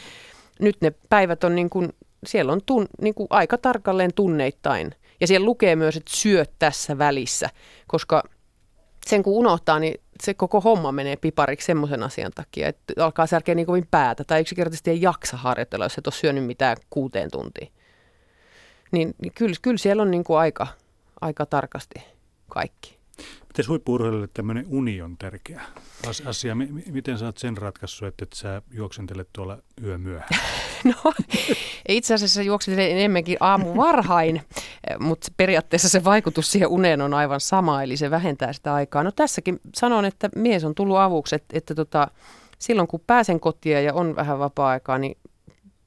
nyt 0.60 0.76
ne 0.82 0.94
päivät 1.10 1.44
on 1.44 1.56
niin 1.56 1.70
kuin, 1.70 1.90
siellä 2.26 2.52
on 2.52 2.62
tun, 2.66 2.88
niin 3.02 3.14
kuin 3.14 3.28
aika 3.30 3.58
tarkalleen 3.58 4.14
tunneittain. 4.14 4.96
Ja 5.22 5.28
siellä 5.28 5.46
lukee 5.46 5.76
myös, 5.76 5.98
että 5.98 6.12
syö 6.16 6.46
tässä 6.60 6.98
välissä, 6.98 7.50
koska 7.88 8.24
sen 9.08 9.24
kun 9.24 9.34
unohtaa, 9.34 9.80
niin 9.80 10.02
se 10.24 10.34
koko 10.34 10.62
homma 10.62 10.92
menee 10.92 11.16
pipariksi 11.16 11.66
semmoisen 11.66 12.04
asian 12.04 12.32
takia, 12.36 12.68
että 12.68 12.94
alkaa 13.04 13.28
särkeä 13.28 13.56
niin 13.56 13.66
kovin 13.66 13.88
päätä 13.92 14.24
tai 14.24 14.42
yksinkertaisesti 14.42 14.92
ei 14.92 15.02
jaksa 15.02 15.38
harjoitella, 15.38 15.86
jos 15.86 15.98
et 15.98 16.08
ole 16.08 16.14
syönyt 16.14 16.46
mitään 16.46 16.78
kuuteen 16.90 17.32
tuntiin. 17.32 17.72
Niin, 18.92 19.16
niin 19.22 19.34
kyllä, 19.36 19.56
kyllä 19.62 19.78
siellä 19.78 20.02
on 20.02 20.12
niin 20.12 20.24
kuin 20.24 20.40
aika, 20.40 20.68
aika 21.22 21.46
tarkasti 21.46 22.04
kaikki. 22.50 23.03
Miten 23.48 23.68
huippu 23.68 24.00
tämmöinen 24.34 24.66
uni 24.68 25.02
on 25.02 25.18
tärkeä 25.18 25.62
asia? 26.26 26.56
Miten 26.92 27.18
sä 27.18 27.26
oot 27.26 27.38
sen 27.38 27.58
ratkaissut, 27.58 28.08
että 28.08 28.24
et 28.24 28.34
sä 28.34 28.62
juoksentelet 28.72 29.30
tuolla 29.34 29.58
yö 29.84 29.98
myöhään? 29.98 30.30
No, 30.84 31.14
itse 31.88 32.14
asiassa 32.14 32.42
juoksentelen 32.42 32.92
enemmänkin 32.92 33.38
aamu 33.40 33.78
varhain, 33.78 34.42
mutta 35.00 35.28
periaatteessa 35.38 35.90
se 35.90 36.04
vaikutus 36.04 36.52
siihen 36.52 36.68
uneen 36.68 37.02
on 37.02 37.14
aivan 37.14 37.40
sama, 37.40 37.84
eli 37.84 37.98
se 37.98 38.12
vähentää 38.12 38.54
sitä 38.54 38.74
aikaa. 38.74 39.04
No 39.04 39.12
tässäkin 39.12 39.60
sanon, 39.76 40.06
että 40.06 40.30
mies 40.36 40.64
on 40.64 40.76
tullut 40.76 40.98
avuksi, 40.98 41.36
että, 41.36 41.58
että 41.58 41.76
tota, 41.76 42.08
silloin 42.60 42.88
kun 42.88 43.04
pääsen 43.08 43.40
kotia 43.40 43.82
ja 43.82 43.94
on 43.94 44.16
vähän 44.16 44.40
vapaa-aikaa, 44.40 44.98
niin 44.98 45.18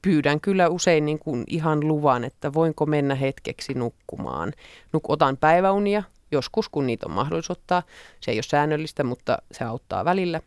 pyydän 0.01 0.41
kyllä 0.41 0.69
usein 0.69 1.05
niin 1.05 1.19
kuin 1.19 1.43
ihan 1.47 1.87
luvan, 1.87 2.23
että 2.23 2.53
voinko 2.53 2.85
mennä 2.85 3.15
hetkeksi 3.15 3.73
nukkumaan. 3.73 4.53
Nuk, 4.93 5.09
otan 5.09 5.37
päiväunia, 5.37 6.03
joskus 6.31 6.69
kun 6.69 6.87
niitä 6.87 7.05
on 7.05 7.11
mahdollisuus 7.11 7.57
ottaa. 7.57 7.83
Se 8.19 8.31
ei 8.31 8.37
ole 8.37 8.43
säännöllistä, 8.43 9.03
mutta 9.03 9.37
se 9.51 9.63
auttaa 9.63 10.05
välillä. 10.05 10.41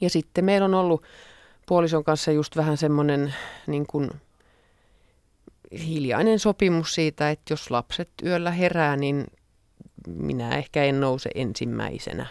Ja 0.00 0.10
sitten 0.10 0.44
meillä 0.44 0.64
on 0.64 0.74
ollut 0.74 1.02
puolison 1.66 2.04
kanssa 2.04 2.32
just 2.32 2.56
vähän 2.56 2.76
semmoinen 2.76 3.34
niin 3.66 3.86
kuin 3.86 4.10
hiljainen 5.86 6.38
sopimus 6.38 6.94
siitä, 6.94 7.30
että 7.30 7.52
jos 7.52 7.70
lapset 7.70 8.08
yöllä 8.24 8.50
herää, 8.50 8.96
niin 8.96 9.26
minä 10.06 10.56
ehkä 10.56 10.84
en 10.84 11.00
nouse 11.00 11.30
ensimmäisenä. 11.34 12.26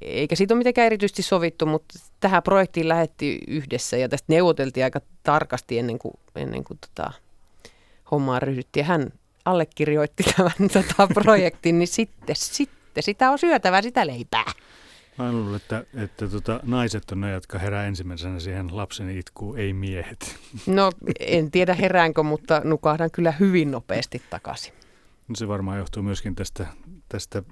Eikä 0.00 0.36
siitä 0.36 0.54
ole 0.54 0.58
mitenkään 0.58 0.86
erityisesti 0.86 1.22
sovittu, 1.22 1.66
mutta 1.66 1.98
tähän 2.20 2.42
projektiin 2.42 2.88
lähetti 2.88 3.38
yhdessä 3.48 3.96
ja 3.96 4.08
tästä 4.08 4.26
neuvoteltiin 4.28 4.84
aika 4.84 5.00
tarkasti 5.22 5.78
ennen 5.78 5.98
kuin, 5.98 6.14
ennen 6.36 6.64
kuin 6.64 6.78
tota, 6.78 7.12
hommaan 8.10 8.42
ryhdyttiin. 8.42 8.86
Hän 8.86 9.12
allekirjoitti 9.50 10.22
tämän 10.36 10.70
tota, 10.72 11.14
projektin, 11.14 11.78
niin 11.78 11.88
sitten, 11.88 12.36
sitten 12.36 13.02
sitä 13.02 13.30
on 13.30 13.38
syötävä 13.38 13.82
sitä 13.82 14.06
leipää. 14.06 14.52
Mä 15.18 15.32
luulen, 15.32 15.56
että, 15.56 15.84
että 15.94 16.28
tota, 16.28 16.60
naiset 16.62 17.10
on 17.10 17.20
ne, 17.20 17.30
jotka 17.32 17.58
herää 17.58 17.86
ensimmäisenä 17.86 18.40
siihen 18.40 18.76
lapsen 18.76 19.18
itkuun, 19.18 19.58
ei 19.58 19.72
miehet. 19.72 20.36
No 20.66 20.92
en 21.20 21.50
tiedä 21.50 21.74
heräänkö, 21.74 22.22
mutta 22.22 22.60
nukahdan 22.64 23.10
kyllä 23.10 23.32
hyvin 23.32 23.70
nopeasti 23.70 24.22
takaisin. 24.30 24.72
No, 25.28 25.34
se 25.34 25.48
varmaan 25.48 25.78
johtuu 25.78 26.02
myöskin 26.02 26.34
tästä, 26.34 26.66
tästä 27.08 27.42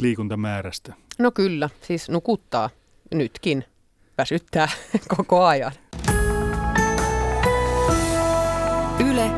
liikuntamäärästä. 0.00 0.94
No 1.18 1.30
kyllä, 1.30 1.70
siis 1.82 2.08
nukuttaa 2.08 2.70
nytkin, 3.14 3.64
väsyttää 4.18 4.68
koko 5.16 5.44
ajan. 5.44 5.72
Yle, 9.10 9.30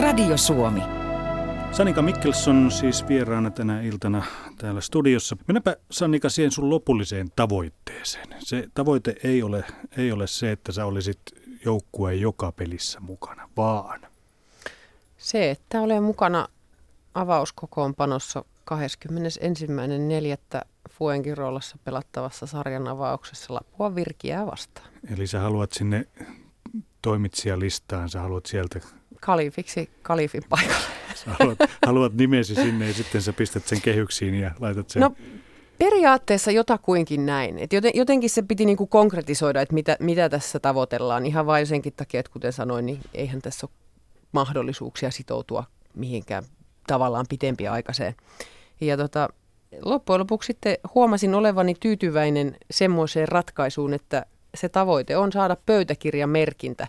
Radio 0.00 0.36
Suomi. 0.36 0.95
Sanika 1.76 2.02
Mikkelson 2.02 2.70
siis 2.70 3.08
vieraana 3.08 3.50
tänä 3.50 3.80
iltana 3.80 4.22
täällä 4.58 4.80
studiossa. 4.80 5.36
Mennäpä 5.48 5.76
Sanika 5.90 6.28
siihen 6.28 6.50
sun 6.50 6.70
lopulliseen 6.70 7.28
tavoitteeseen. 7.36 8.26
Se 8.38 8.68
tavoite 8.74 9.14
ei 9.24 9.42
ole, 9.42 9.64
ei 9.96 10.12
ole 10.12 10.26
se, 10.26 10.52
että 10.52 10.72
sä 10.72 10.86
olisit 10.86 11.20
joukkueen 11.64 12.20
joka 12.20 12.52
pelissä 12.52 13.00
mukana, 13.00 13.48
vaan... 13.56 14.00
Se, 15.18 15.50
että 15.50 15.80
olen 15.80 16.02
mukana 16.02 16.48
avauskokoonpanossa 17.14 18.44
21.4. 18.70 20.60
Fuengiroolassa 20.90 21.78
pelattavassa 21.84 22.46
sarjan 22.46 22.88
avauksessa 22.88 23.54
Lapua 23.54 23.94
Virkiää 23.94 24.46
vastaan. 24.46 24.88
Eli 25.14 25.26
sä 25.26 25.40
haluat 25.40 25.72
sinne 25.72 26.06
toimitsijalistaan, 27.02 28.08
sä 28.08 28.20
haluat 28.20 28.46
sieltä 28.46 28.80
kalifiksi 29.20 29.90
kalifin 30.02 30.42
paikalle. 30.48 31.05
haluat, 31.38 31.58
haluat 31.86 32.14
nimesi 32.14 32.54
sinne 32.54 32.86
ja 32.86 32.94
sitten 32.94 33.22
sä 33.22 33.32
pistät 33.32 33.66
sen 33.66 33.80
kehyksiin 33.80 34.34
ja 34.34 34.50
laitat 34.60 34.90
sen. 34.90 35.00
No 35.00 35.14
periaatteessa 35.78 36.50
jotakuinkin 36.50 37.26
näin. 37.26 37.58
Et 37.58 37.72
joten, 37.72 37.90
jotenkin 37.94 38.30
se 38.30 38.42
piti 38.42 38.64
niinku 38.64 38.86
konkretisoida, 38.86 39.60
että 39.60 39.74
mitä, 39.74 39.96
mitä 40.00 40.28
tässä 40.28 40.60
tavoitellaan. 40.60 41.26
Ihan 41.26 41.46
vain 41.46 41.66
senkin 41.66 41.92
takia, 41.96 42.20
että 42.20 42.32
kuten 42.32 42.52
sanoin, 42.52 42.86
niin 42.86 43.00
eihän 43.14 43.42
tässä 43.42 43.66
ole 43.66 43.76
mahdollisuuksia 44.32 45.10
sitoutua 45.10 45.64
mihinkään 45.94 46.44
tavallaan 46.86 47.26
pitempiaikaiseen. 47.28 48.14
Ja 48.80 48.96
tota, 48.96 49.28
loppujen 49.82 50.20
lopuksi 50.20 50.46
sitten 50.46 50.78
huomasin 50.94 51.34
olevani 51.34 51.74
tyytyväinen 51.80 52.56
semmoiseen 52.70 53.28
ratkaisuun, 53.28 53.94
että 53.94 54.26
se 54.54 54.68
tavoite 54.68 55.16
on 55.16 55.32
saada 55.32 55.56
pöytäkirjamerkintä 55.66 56.88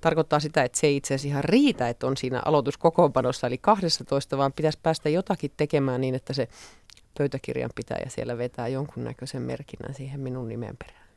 tarkoittaa 0.00 0.40
sitä, 0.40 0.64
että 0.64 0.78
se 0.78 0.86
ei 0.86 0.96
itse 0.96 1.14
asiassa 1.14 1.28
ihan 1.28 1.44
riitä, 1.44 1.88
että 1.88 2.06
on 2.06 2.16
siinä 2.16 2.42
aloituskokoonpanossa, 2.44 3.46
eli 3.46 3.58
12, 3.58 4.38
vaan 4.38 4.52
pitäisi 4.52 4.78
päästä 4.82 5.08
jotakin 5.08 5.50
tekemään 5.56 6.00
niin, 6.00 6.14
että 6.14 6.32
se 6.32 6.48
pöytäkirjan 7.18 7.70
pitäjä 7.74 8.06
siellä 8.08 8.38
vetää 8.38 8.68
jonkunnäköisen 8.68 9.42
merkinnän 9.42 9.94
siihen 9.94 10.20
minun 10.20 10.48
nimen 10.48 10.76
perään. 10.76 11.08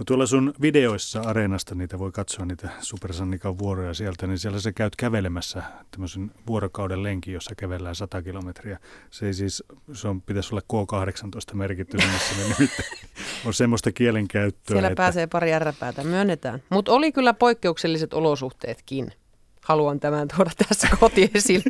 No 0.00 0.04
tuolla 0.04 0.26
sun 0.26 0.54
videoissa 0.62 1.20
Areenasta, 1.20 1.74
niitä 1.74 1.98
voi 1.98 2.12
katsoa 2.12 2.44
niitä 2.44 2.68
Supersannikan 2.80 3.58
vuoroja 3.58 3.94
sieltä, 3.94 4.26
niin 4.26 4.38
siellä 4.38 4.60
sä 4.60 4.72
käyt 4.72 4.96
kävelemässä 4.96 5.62
tämmöisen 5.90 6.30
vuorokauden 6.46 7.02
lenki, 7.02 7.32
jossa 7.32 7.54
kävellään 7.54 7.94
100 7.94 8.22
kilometriä. 8.22 8.78
Se 9.10 9.26
ei 9.26 9.34
siis, 9.34 9.64
se 9.92 10.08
on, 10.08 10.22
pitäisi 10.22 10.54
olla 10.54 10.62
K18 10.72 11.54
merkitty, 11.54 11.96
missä 11.96 12.34
ne 12.36 12.42
nimittäin 12.42 12.88
on 13.46 13.54
semmoista 13.54 13.92
kielenkäyttöä. 13.92 14.74
Siellä 14.74 14.88
että... 14.88 15.02
pääsee 15.02 15.26
pari 15.26 15.52
ärräpäätä, 15.52 16.04
myönnetään. 16.04 16.62
Mutta 16.70 16.92
oli 16.92 17.12
kyllä 17.12 17.34
poikkeukselliset 17.34 18.14
olosuhteetkin. 18.14 19.12
Haluan 19.64 20.00
tämän 20.00 20.28
tuoda 20.36 20.50
tässä 20.68 20.88
koti 21.00 21.30
esille 21.34 21.64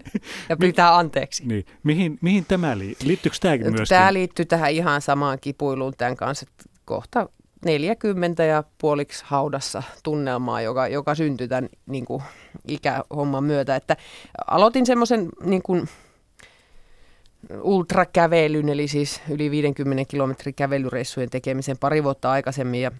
ja 0.49 0.57
pyytää 0.57 0.97
anteeksi. 0.97 1.47
Niin. 1.47 1.67
Mihin, 1.83 2.19
mihin 2.21 2.45
tämä 2.45 2.79
liittyy? 2.79 3.09
Liittyykö 3.09 3.37
tämäkin 3.41 3.67
myöskin? 3.67 3.89
Tämä 3.89 4.13
liittyy 4.13 4.45
tähän 4.45 4.71
ihan 4.71 5.03
samaan 5.03 5.39
kipuiluun 5.41 5.95
tämän 5.99 6.17
kanssa, 6.17 6.47
että 6.49 6.65
kohta 6.85 7.29
40 7.65 8.45
ja 8.45 8.65
puoliksi 8.79 9.25
haudassa 9.27 9.83
tunnelmaa, 10.03 10.61
joka, 10.61 10.89
joka 10.89 11.15
syntyi 11.15 11.49
tämän 11.49 11.69
niin 11.87 12.05
kuin, 12.05 12.23
ikähomman 12.69 13.45
myötä. 13.45 13.77
Että 13.77 13.97
aloitin 14.47 14.87
semmoisen 14.87 15.29
niin 15.43 15.63
ultrakävelyn, 17.63 18.69
eli 18.69 18.89
siis 18.89 19.23
yli 19.31 19.51
50 19.51 20.05
kilometrin 20.11 20.55
kävelyreissujen 20.55 21.31
tekemisen 21.31 21.79
pari 21.79 22.05
vuotta 22.05 22.31
aikaisemmin. 22.31 22.83
Ja 22.83 22.91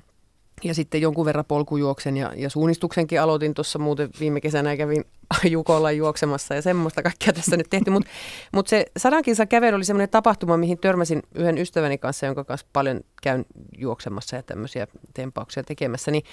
ja 0.65 0.75
sitten 0.75 1.01
jonkun 1.01 1.25
verran 1.25 1.45
polkujuoksen 1.45 2.17
ja, 2.17 2.33
ja 2.37 2.51
suunnistuksenkin 2.51 3.21
aloitin 3.21 3.55
tuossa 3.55 3.79
muuten 3.79 4.11
viime 4.21 4.41
kesänä 4.41 4.77
kävin 4.77 5.05
Jukolla 5.51 5.93
juoksemassa 5.93 6.55
ja 6.55 6.63
semmoista 6.63 7.03
kaikkea 7.03 7.33
tässä 7.33 7.57
nyt 7.57 7.71
tehty. 7.71 7.91
Mutta 7.91 8.11
mut 8.53 8.69
se 8.69 8.87
sadan 8.97 9.23
kilsan 9.23 9.49
kävely 9.49 9.77
oli 9.77 9.85
semmoinen 9.85 10.09
tapahtuma, 10.09 10.57
mihin 10.57 10.79
törmäsin 10.79 11.23
yhden 11.35 11.59
ystäväni 11.59 11.99
kanssa, 11.99 12.27
jonka 12.27 12.45
kanssa 12.45 12.67
paljon 12.73 13.01
käyn 13.23 13.45
juoksemassa 13.79 14.37
ja 14.37 14.43
tämmöisiä 14.43 14.87
tempauksia 15.15 15.63
tekemässä. 15.63 16.11
Niin, 16.11 16.25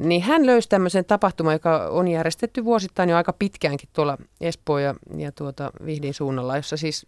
niin 0.00 0.22
hän 0.22 0.46
löysi 0.46 0.68
tämmöisen 0.68 1.04
tapahtuman, 1.04 1.52
joka 1.52 1.88
on 1.88 2.08
järjestetty 2.08 2.64
vuosittain 2.64 3.08
jo 3.08 3.16
aika 3.16 3.32
pitkäänkin 3.32 3.88
tuolla 3.92 4.18
Espoo 4.40 4.78
ja, 4.78 4.94
ja 5.16 5.32
tuota 5.32 5.70
Vihdin 5.84 6.14
suunnalla, 6.14 6.56
jossa 6.56 6.76
siis 6.76 7.06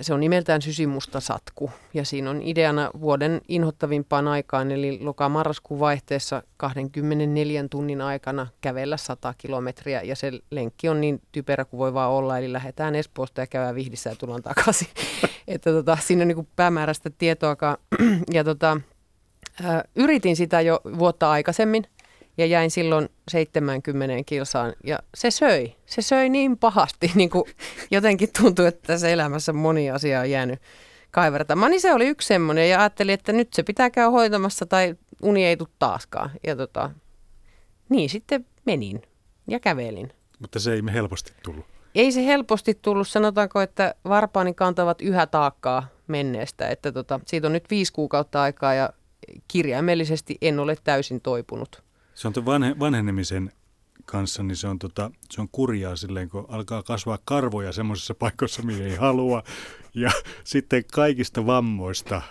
se 0.00 0.14
on 0.14 0.20
nimeltään 0.20 0.62
Sysimusta 0.62 1.20
satku. 1.20 1.70
Ja 1.94 2.04
siinä 2.04 2.30
on 2.30 2.42
ideana 2.42 2.90
vuoden 3.00 3.40
inhottavimpaan 3.48 4.28
aikaan 4.28 4.70
eli 4.70 4.98
loka-marraskuun 5.02 5.80
vaihteessa 5.80 6.42
24 6.56 7.64
tunnin 7.70 8.00
aikana 8.00 8.46
kävellä 8.60 8.96
100 8.96 9.34
kilometriä. 9.38 10.02
Ja 10.02 10.16
se 10.16 10.32
lenkki 10.50 10.88
on 10.88 11.00
niin 11.00 11.22
typerä 11.32 11.64
kuin 11.64 11.78
voi 11.78 11.94
vaan 11.94 12.10
olla 12.10 12.38
eli 12.38 12.52
lähdetään 12.52 12.94
Espoosta 12.94 13.40
ja 13.40 13.46
käydään 13.46 13.74
Vihdissä 13.74 14.10
ja 14.10 14.16
tullaan 14.16 14.42
takaisin. 14.42 14.88
että 15.48 15.70
tota, 15.70 15.98
siinä 16.00 16.22
on 16.22 16.28
niin 16.28 16.48
päämääräistä 16.56 17.10
tietoakaan. 17.18 17.76
Ja 18.32 18.44
tota, 18.44 18.80
yritin 19.96 20.36
sitä 20.36 20.60
jo 20.60 20.80
vuotta 20.98 21.30
aikaisemmin 21.30 21.84
ja 22.38 22.46
jäin 22.46 22.70
silloin 22.70 23.08
70 23.28 24.24
kilsaan 24.26 24.72
ja 24.84 24.98
se 25.14 25.30
söi. 25.30 25.74
Se 25.86 26.02
söi 26.02 26.28
niin 26.28 26.58
pahasti, 26.58 27.10
niin 27.14 27.30
kuin 27.30 27.44
jotenkin 27.90 28.28
tuntui, 28.42 28.66
että 28.66 28.86
tässä 28.86 29.08
elämässä 29.08 29.52
moni 29.52 29.90
asia 29.90 30.20
on 30.20 30.30
jäänyt 30.30 30.60
kaivertamaan. 31.10 31.70
Niin 31.70 31.80
se 31.80 31.94
oli 31.94 32.08
yksi 32.08 32.28
semmoinen 32.28 32.70
ja 32.70 32.80
ajattelin, 32.80 33.14
että 33.14 33.32
nyt 33.32 33.52
se 33.52 33.62
pitää 33.62 33.90
käydä 33.90 34.10
hoitamassa 34.10 34.66
tai 34.66 34.94
uni 35.22 35.46
ei 35.46 35.56
tule 35.56 35.68
taaskaan. 35.78 36.30
Ja 36.46 36.56
tota, 36.56 36.90
niin 37.88 38.10
sitten 38.10 38.46
menin 38.64 39.02
ja 39.46 39.60
kävelin. 39.60 40.12
Mutta 40.38 40.58
se 40.58 40.72
ei 40.72 40.82
me 40.82 40.92
helposti 40.92 41.32
tullut. 41.42 41.66
Ei 41.94 42.12
se 42.12 42.26
helposti 42.26 42.78
tullut. 42.82 43.08
Sanotaanko, 43.08 43.60
että 43.60 43.94
varpaani 44.04 44.54
kantavat 44.54 45.02
yhä 45.02 45.26
taakkaa 45.26 45.88
menneestä. 46.06 46.68
Että 46.68 46.92
tota, 46.92 47.20
siitä 47.26 47.46
on 47.46 47.52
nyt 47.52 47.70
viisi 47.70 47.92
kuukautta 47.92 48.42
aikaa 48.42 48.74
ja 48.74 48.92
kirjaimellisesti 49.48 50.38
en 50.40 50.60
ole 50.60 50.76
täysin 50.84 51.20
toipunut. 51.20 51.87
Se 52.18 52.28
on 52.28 52.34
vanhe, 52.46 52.78
vanhenemisen 52.78 53.52
kanssa, 54.04 54.42
niin 54.42 54.56
se 54.56 54.68
on, 54.68 54.78
tota, 54.78 55.10
se 55.30 55.40
on 55.40 55.48
kurjaa 55.52 55.96
silleen, 55.96 56.28
kun 56.28 56.46
alkaa 56.48 56.82
kasvaa 56.82 57.18
karvoja 57.24 57.72
semmoisessa 57.72 58.14
paikoissa, 58.14 58.62
mihin 58.62 58.86
ei 58.86 58.96
halua. 58.96 59.42
Ja 59.94 60.10
sitten 60.44 60.84
kaikista 60.92 61.46
vammoista 61.46 62.22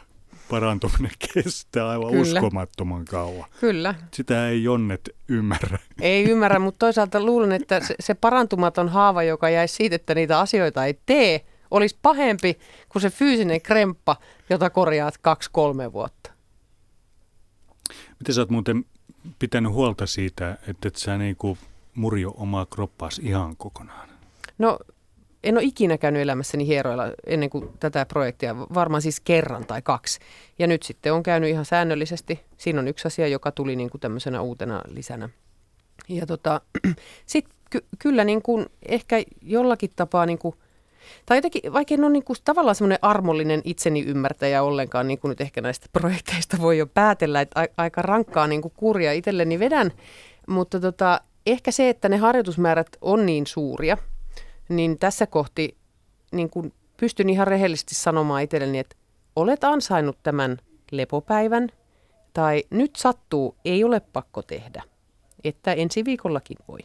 parantuminen 0.50 1.12
kestää 1.34 1.90
aivan 1.90 2.12
Kyllä. 2.12 2.22
uskomattoman 2.22 3.06
kauan. 3.06 3.50
Kyllä. 3.60 3.96
Sitä 4.14 4.50
ei 4.50 4.64
Jonnet 4.64 5.10
ymmärrä. 5.28 5.80
Ei 6.02 6.24
ymmärrä, 6.24 6.60
mutta 6.60 6.80
toisaalta 6.80 7.24
luulen, 7.24 7.52
että 7.52 7.80
se, 7.80 7.96
se 8.00 8.14
parantumaton 8.14 8.90
haava, 8.90 9.24
joka 9.24 9.50
jäisi 9.50 9.76
siitä, 9.76 9.96
että 9.96 10.16
niitä 10.16 10.40
asioita 10.40 10.86
ei 10.86 11.00
tee, 11.06 11.46
olisi 11.72 11.98
pahempi 12.02 12.60
kuin 12.90 13.02
se 13.02 13.10
fyysinen 13.10 13.62
kremppa, 13.62 14.16
jota 14.50 14.70
korjaat 14.70 15.18
kaksi-kolme 15.18 15.94
vuotta. 15.94 16.32
Miten 18.20 18.36
sä 18.36 18.42
oot 18.42 18.50
muuten 18.50 18.86
pitänyt 19.40 19.72
huolta 19.72 20.06
siitä, 20.06 20.58
että 20.68 20.88
et 20.88 20.96
sä 20.96 21.18
niinku 21.18 21.58
murjo 21.96 22.34
omaa 22.38 22.66
kroppaas 22.66 23.20
ihan 23.20 23.58
kokonaan? 23.58 24.10
No 24.58 24.80
en 25.44 25.58
ole 25.58 25.64
ikinä 25.64 25.98
käynyt 25.98 26.22
elämässäni 26.22 26.68
hieroilla 26.68 27.04
ennen 27.26 27.50
kuin 27.50 27.70
tätä 27.80 28.06
projektia, 28.06 28.58
varmaan 28.58 29.02
siis 29.02 29.20
kerran 29.20 29.66
tai 29.66 29.82
kaksi. 29.82 30.20
Ja 30.60 30.68
nyt 30.68 30.84
sitten 30.84 31.14
on 31.14 31.24
käynyt 31.24 31.50
ihan 31.50 31.66
säännöllisesti. 31.66 32.40
Siinä 32.58 32.80
on 32.80 32.88
yksi 32.88 33.08
asia, 33.08 33.28
joka 33.28 33.52
tuli 33.52 33.76
niin 33.76 33.90
kuin 33.90 34.02
tämmöisenä 34.02 34.42
uutena 34.42 34.82
lisänä. 34.88 35.30
Ja 36.10 36.26
tota, 36.26 36.62
sitten 37.26 37.56
ky- 37.70 37.86
kyllä 38.00 38.24
niin 38.24 38.42
kuin 38.42 38.66
ehkä 38.88 39.24
jollakin 39.42 39.92
tapaa 39.96 40.26
niin 40.26 40.40
kuin– 40.40 40.56
tai 41.26 41.38
jotenkin, 41.38 41.74
vaikka 41.74 41.94
en 41.94 42.04
ole 42.04 42.12
niin 42.12 42.24
kuin 42.24 42.38
tavallaan 42.46 42.76
semmoinen 42.76 43.00
armollinen 43.02 43.62
itseni 43.64 44.04
ymmärtäjä 44.04 44.64
ollenkaan, 44.64 45.08
niin 45.08 45.20
kuin 45.20 45.30
nyt 45.30 45.42
ehkä 45.42 45.62
näistä 45.62 45.88
projekteista 45.94 46.58
voi 46.62 46.78
jo 46.78 46.88
päätellä, 46.88 47.42
että 47.42 47.68
aika 47.78 48.02
rankkaa 48.02 48.48
niin 48.48 48.62
kuin 48.62 48.74
kurja 48.78 49.14
itselleni 49.14 49.60
vedän, 49.60 49.92
mutta 50.48 50.80
tota, 50.80 51.22
ehkä 51.46 51.72
se, 51.72 51.90
että 51.90 52.10
ne 52.10 52.18
harjoitusmäärät 52.18 52.88
on 53.02 53.26
niin 53.26 53.48
suuria, 53.48 53.98
niin 54.70 55.00
tässä 55.00 55.28
kohti 55.28 55.78
niin 56.32 56.50
kuin 56.50 56.74
pystyn 56.98 57.30
ihan 57.30 57.48
rehellisesti 57.48 57.96
sanomaan 57.96 58.44
itselleni, 58.44 58.80
että 58.80 58.96
olet 59.36 59.64
ansainnut 59.64 60.18
tämän 60.24 60.58
lepopäivän, 60.92 61.70
tai 62.34 62.64
nyt 62.70 62.96
sattuu, 62.96 63.56
ei 63.66 63.84
ole 63.84 64.00
pakko 64.00 64.42
tehdä, 64.42 64.84
että 65.44 65.74
ensi 65.74 66.06
viikollakin 66.06 66.58
voi. 66.68 66.80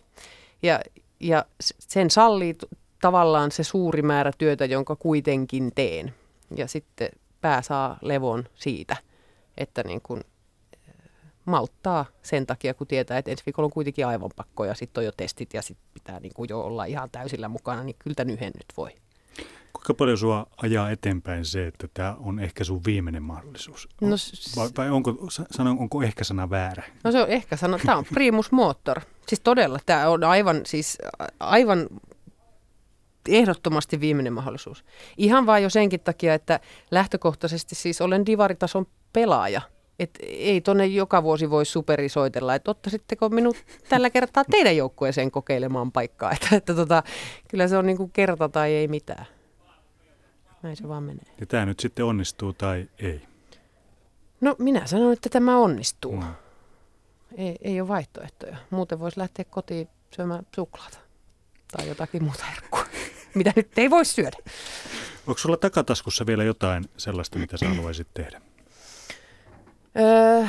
Ja, 0.62 0.80
ja 1.20 1.44
sen 1.78 2.10
sallii 2.10 2.54
tavallaan 3.02 3.50
se 3.50 3.64
suuri 3.64 4.02
määrä 4.02 4.32
työtä, 4.38 4.64
jonka 4.64 4.96
kuitenkin 4.96 5.72
teen. 5.74 6.14
Ja 6.56 6.68
sitten 6.68 7.08
pää 7.40 7.62
saa 7.62 7.98
levon 8.02 8.44
siitä, 8.54 8.96
että 9.58 9.82
niin 9.82 10.00
kuin 10.02 10.20
eh, 10.88 10.94
malttaa 11.44 12.04
sen 12.22 12.46
takia, 12.46 12.74
kun 12.74 12.86
tietää, 12.86 13.18
että 13.18 13.30
ensi 13.30 13.42
viikolla 13.46 13.66
on 13.66 13.72
kuitenkin 13.72 14.06
aivan 14.06 14.30
pakko 14.36 14.64
ja 14.64 14.74
sitten 14.74 15.00
on 15.00 15.04
jo 15.04 15.12
testit 15.16 15.54
ja 15.54 15.62
sitten 15.62 15.86
pitää 15.94 16.20
niin 16.20 16.32
kuin 16.34 16.48
jo 16.48 16.60
olla 16.60 16.84
ihan 16.84 17.10
täysillä 17.10 17.48
mukana, 17.48 17.84
niin 17.84 17.96
kyllä 17.98 18.14
tämän 18.14 18.34
yhden 18.34 18.52
nyt 18.54 18.72
voi. 18.76 18.90
Kuinka 19.72 19.94
paljon 19.94 20.18
sua 20.18 20.46
ajaa 20.56 20.90
eteenpäin 20.90 21.44
se, 21.44 21.66
että 21.66 21.88
tämä 21.94 22.16
on 22.20 22.40
ehkä 22.40 22.64
sun 22.64 22.80
viimeinen 22.86 23.22
mahdollisuus? 23.22 23.88
No, 24.00 24.16
vai, 24.56 24.68
vai 24.76 24.90
onko, 24.90 25.16
sanon, 25.50 25.78
onko 25.78 26.02
ehkä 26.02 26.24
sana 26.24 26.50
väärä? 26.50 26.82
No 27.04 27.12
se 27.12 27.22
on 27.22 27.28
ehkä 27.28 27.56
sana, 27.56 27.78
tämä 27.86 27.98
on 27.98 28.04
primus 28.14 28.52
motor. 28.52 29.00
Siis 29.28 29.40
todella, 29.40 29.78
tämä 29.86 30.08
on 30.08 30.24
aivan, 30.24 30.60
siis 30.66 30.98
aivan 31.40 31.86
ehdottomasti 33.28 34.00
viimeinen 34.00 34.32
mahdollisuus. 34.32 34.84
Ihan 35.16 35.46
vain 35.46 35.62
jo 35.62 35.70
senkin 35.70 36.00
takia, 36.00 36.34
että 36.34 36.60
lähtökohtaisesti 36.90 37.74
siis 37.74 38.00
olen 38.00 38.26
divaritason 38.26 38.86
pelaaja. 39.12 39.60
Et 39.98 40.18
ei 40.22 40.60
tonne 40.60 40.86
joka 40.86 41.22
vuosi 41.22 41.50
voi 41.50 41.66
superisoitella, 41.66 42.54
että 42.54 42.70
ottaisitteko 42.70 43.28
minut 43.28 43.56
tällä 43.88 44.10
kertaa 44.10 44.44
teidän 44.50 44.76
joukkueeseen 44.76 45.30
kokeilemaan 45.30 45.92
paikkaa. 45.92 46.32
Että, 46.42 46.56
että 46.56 46.74
tota, 46.74 47.02
kyllä 47.48 47.68
se 47.68 47.76
on 47.76 47.86
niin 47.86 47.96
kuin 47.96 48.10
kerta 48.10 48.48
tai 48.48 48.72
ei 48.72 48.88
mitään. 48.88 49.26
Näin 50.62 50.76
se 50.76 50.88
vaan 50.88 51.02
menee. 51.02 51.24
Ja 51.40 51.46
tämä 51.46 51.66
nyt 51.66 51.80
sitten 51.80 52.04
onnistuu 52.04 52.52
tai 52.52 52.88
ei? 52.98 53.22
No 54.40 54.56
minä 54.58 54.86
sanon, 54.86 55.12
että 55.12 55.28
tämä 55.28 55.58
onnistuu. 55.58 56.16
Mm. 56.16 56.34
Ei, 57.36 57.56
ei 57.62 57.80
ole 57.80 57.88
vaihtoehtoja. 57.88 58.56
Muuten 58.70 59.00
voisi 59.00 59.20
lähteä 59.20 59.44
kotiin 59.44 59.88
syömään 60.16 60.46
suklaata 60.54 60.98
tai 61.72 61.88
jotakin 61.88 62.24
muuta 62.24 62.44
herkkua 62.44 62.84
mitä 63.34 63.52
nyt 63.56 63.78
ei 63.78 63.90
voi 63.90 64.04
syödä. 64.04 64.36
Onko 65.26 65.38
sulla 65.38 65.56
takataskussa 65.56 66.26
vielä 66.26 66.44
jotain 66.44 66.84
sellaista, 66.96 67.38
mitä 67.38 67.56
sä 67.56 67.68
haluaisit 67.68 68.08
tehdä? 68.14 68.40
Öö, 70.00 70.46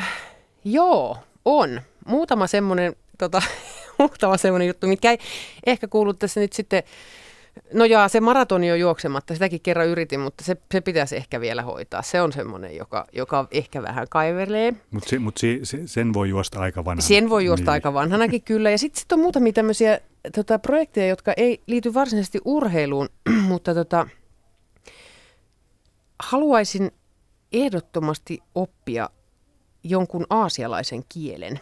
joo, 0.65 1.17
on. 1.45 1.81
Muutama 2.05 2.47
semmoinen 2.47 2.95
tota, 3.17 3.41
muutama 3.99 4.37
semmoinen 4.37 4.67
juttu, 4.67 4.87
mikä 4.87 5.11
ei 5.11 5.17
ehkä 5.65 5.87
kuulu 5.87 6.13
tässä 6.13 6.39
nyt 6.39 6.53
sitten 6.53 6.83
No 7.73 7.85
jaa, 7.85 8.07
se 8.07 8.19
maratoni 8.19 8.71
on 8.71 8.79
juoksematta, 8.79 9.33
sitäkin 9.33 9.61
kerran 9.61 9.87
yritin, 9.87 10.19
mutta 10.19 10.43
se, 10.43 10.57
se 10.71 10.81
pitäisi 10.81 11.15
ehkä 11.15 11.41
vielä 11.41 11.61
hoitaa. 11.61 12.01
Se 12.01 12.21
on 12.21 12.33
semmoinen, 12.33 12.75
joka, 12.75 13.05
joka 13.11 13.47
ehkä 13.51 13.81
vähän 13.81 14.07
kaivelee. 14.09 14.73
Mutta 14.91 15.09
se, 15.09 15.19
mut 15.19 15.37
se, 15.37 15.59
se, 15.63 15.87
sen 15.87 16.13
voi 16.13 16.29
juosta 16.29 16.59
aika 16.59 16.85
vanhana. 16.85 17.07
Sen 17.07 17.29
voi 17.29 17.45
juosta 17.45 17.63
niin. 17.63 17.73
aika 17.73 17.93
vanhanakin 17.93 18.41
kyllä. 18.41 18.71
Ja 18.71 18.77
sitten 18.77 18.99
sit 18.99 19.11
on 19.11 19.19
muutamia 19.19 19.53
tämmöisiä 19.53 19.99
tota, 20.35 20.59
projekteja, 20.59 21.07
jotka 21.07 21.33
ei 21.37 21.61
liity 21.67 21.93
varsinaisesti 21.93 22.39
urheiluun, 22.45 23.09
mutta 23.49 23.73
tota, 23.73 24.07
haluaisin 26.19 26.91
ehdottomasti 27.53 28.39
oppia 28.55 29.09
jonkun 29.83 30.25
aasialaisen 30.29 31.03
kielen. 31.09 31.59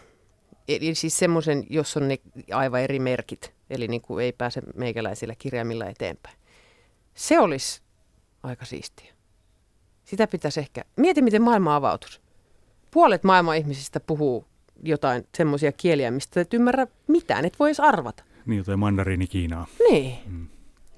Eli 0.68 0.94
siis 0.94 1.18
semmoisen, 1.18 1.66
jos 1.70 1.96
on 1.96 2.08
ne 2.08 2.18
aivan 2.52 2.80
eri 2.80 2.98
merkit, 2.98 3.51
eli 3.72 3.88
niin 3.88 4.02
kuin 4.02 4.24
ei 4.24 4.32
pääse 4.32 4.62
meikäläisillä 4.74 5.34
kirjaimilla 5.38 5.86
eteenpäin. 5.86 6.36
Se 7.14 7.40
olisi 7.40 7.82
aika 8.42 8.64
siistiä. 8.64 9.14
Sitä 10.04 10.26
pitäisi 10.26 10.60
ehkä... 10.60 10.84
Mieti, 10.96 11.22
miten 11.22 11.42
maailma 11.42 11.76
avautuisi. 11.76 12.20
Puolet 12.90 13.24
maailman 13.24 13.56
ihmisistä 13.56 14.00
puhuu 14.00 14.46
jotain 14.82 15.26
semmoisia 15.36 15.72
kieliä, 15.72 16.10
mistä 16.10 16.40
et 16.40 16.54
ymmärrä 16.54 16.86
mitään, 17.06 17.44
et 17.44 17.58
voi 17.58 17.68
edes 17.68 17.80
arvata. 17.80 18.24
Niin, 18.46 18.58
jotain 18.58 18.78
mandariini 18.78 19.26
Kiinaa. 19.26 19.66
Niin. 19.90 20.18
Mm. 20.26 20.46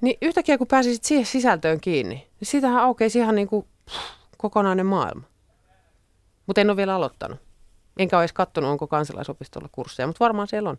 Niin 0.01 0.17
yhtäkkiä 0.21 0.57
kun 0.57 0.67
pääsisit 0.67 1.03
siihen 1.03 1.25
sisältöön 1.25 1.79
kiinni, 1.81 2.15
niin 2.15 2.47
siitähän 2.47 2.83
aukeisi 2.83 3.19
ihan 3.19 3.35
niin 3.35 3.47
kuin 3.47 3.67
kokonainen 4.37 4.85
maailma. 4.85 5.23
Mutta 6.47 6.61
en 6.61 6.69
ole 6.69 6.77
vielä 6.77 6.95
aloittanut. 6.95 7.39
Enkä 7.97 8.17
ole 8.17 8.23
edes 8.23 8.33
katsonut, 8.33 8.69
onko 8.69 8.87
kansalaisopistolla 8.87 9.69
kursseja, 9.71 10.07
mutta 10.07 10.23
varmaan 10.23 10.47
siellä 10.47 10.69
on. 10.69 10.77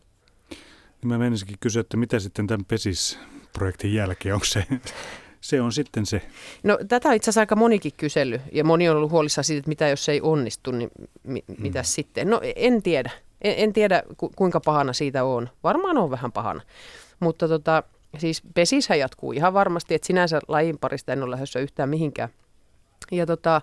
Niin 1.02 1.08
mä 1.08 1.18
menisinkin 1.18 1.56
kysyä, 1.60 1.80
että 1.80 1.96
mitä 1.96 2.18
sitten 2.18 2.46
tämän 2.46 2.64
PESIS-projektin 2.64 3.94
jälkeen, 3.94 4.34
onko 4.34 4.44
se 4.44 4.66
se 5.40 5.60
on 5.60 5.72
sitten 5.72 6.06
se. 6.06 6.22
No 6.62 6.78
tätä 6.88 7.08
on 7.08 7.14
itse 7.14 7.24
asiassa 7.24 7.40
aika 7.40 7.56
monikin 7.56 7.92
kysely 7.96 8.40
ja 8.52 8.64
moni 8.64 8.88
on 8.88 8.96
ollut 8.96 9.10
huolissaan 9.10 9.44
siitä, 9.44 9.58
että 9.58 9.68
mitä 9.68 9.88
jos 9.88 10.04
se 10.04 10.12
ei 10.12 10.20
onnistu, 10.20 10.70
niin 10.70 10.90
mi- 11.22 11.44
mitä 11.58 11.80
mm. 11.80 11.84
sitten? 11.84 12.30
No 12.30 12.40
en 12.56 12.82
tiedä. 12.82 13.10
En, 13.42 13.54
en 13.56 13.72
tiedä 13.72 14.02
ku- 14.16 14.32
kuinka 14.36 14.60
pahana 14.60 14.92
siitä 14.92 15.24
on. 15.24 15.48
Varmaan 15.62 15.98
on 15.98 16.10
vähän 16.10 16.32
pahana. 16.32 16.60
Mutta 17.20 17.48
tota, 17.48 17.82
siis 18.18 18.42
pesisä 18.54 18.94
jatkuu 18.94 19.32
ihan 19.32 19.54
varmasti, 19.54 19.94
että 19.94 20.06
sinänsä 20.06 20.40
lajin 20.48 20.78
parista 20.78 21.12
en 21.12 21.22
ole 21.22 21.30
lähdössä 21.30 21.60
yhtään 21.60 21.88
mihinkään. 21.88 22.28
Ja, 23.12 23.26
tota, 23.26 23.60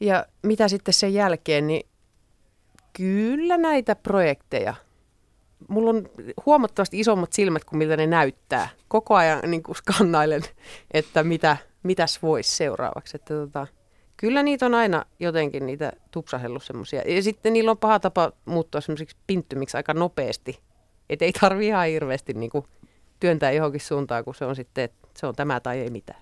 ja 0.00 0.26
mitä 0.42 0.68
sitten 0.68 0.94
sen 0.94 1.14
jälkeen, 1.14 1.66
niin 1.66 1.86
kyllä 2.92 3.58
näitä 3.58 3.96
projekteja. 3.96 4.74
Mulla 5.68 5.90
on 5.90 6.08
huomattavasti 6.46 7.00
isommat 7.00 7.32
silmät 7.32 7.64
kuin 7.64 7.78
miltä 7.78 7.96
ne 7.96 8.06
näyttää. 8.06 8.68
Koko 8.88 9.14
ajan 9.14 9.40
niin 9.46 9.62
kuin 9.62 9.76
skannailen, 9.76 10.42
että 10.90 11.24
mitä, 11.24 11.56
mitäs 11.82 12.22
voisi 12.22 12.56
seuraavaksi. 12.56 13.16
Että 13.16 13.34
tota, 13.34 13.66
kyllä 14.16 14.42
niitä 14.42 14.66
on 14.66 14.74
aina 14.74 15.04
jotenkin 15.20 15.66
niitä 15.66 15.92
tupsahellut 16.10 16.62
semmoisia. 16.62 17.02
Ja 17.06 17.22
sitten 17.22 17.52
niillä 17.52 17.70
on 17.70 17.78
paha 17.78 18.00
tapa 18.00 18.32
muuttua 18.44 18.80
semmoisiksi 18.80 19.16
pinttymiksi 19.26 19.76
aika 19.76 19.94
nopeasti. 19.94 20.60
Että 21.10 21.24
ei 21.24 21.32
tarvi 21.32 21.66
ihan 21.66 21.86
hirveästi 21.86 22.32
niin 22.32 22.50
kuin 22.50 22.64
työntää 23.20 23.52
johonkin 23.52 23.80
suuntaan, 23.80 24.24
kun 24.24 24.34
se 24.34 24.44
on 24.44 24.56
sitten, 24.56 24.84
että 24.84 25.08
se 25.16 25.26
on 25.26 25.34
tämä 25.34 25.60
tai 25.60 25.78
ei 25.78 25.90
mitään. 25.90 26.20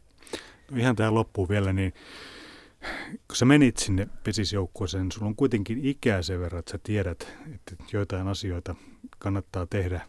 No 0.71 0.77
ihan 0.77 0.97
tähän 0.97 1.15
loppuun 1.15 1.49
vielä, 1.49 1.73
niin 1.73 1.93
kun 3.29 3.37
sä 3.37 3.45
menit 3.45 3.77
sinne 3.77 4.09
pesisjoukkueeseen, 4.25 5.13
sulla 5.13 5.27
on 5.27 5.37
kuitenkin 5.37 5.85
ikää 5.85 6.23
sen 6.23 6.41
verran, 6.41 6.59
että 6.59 6.73
sä 6.73 6.79
tiedät, 6.83 7.33
että 7.55 7.75
joitain 7.93 8.29
asioita 8.29 8.75
kannattaa 9.27 9.67
tehdä 9.67 10.01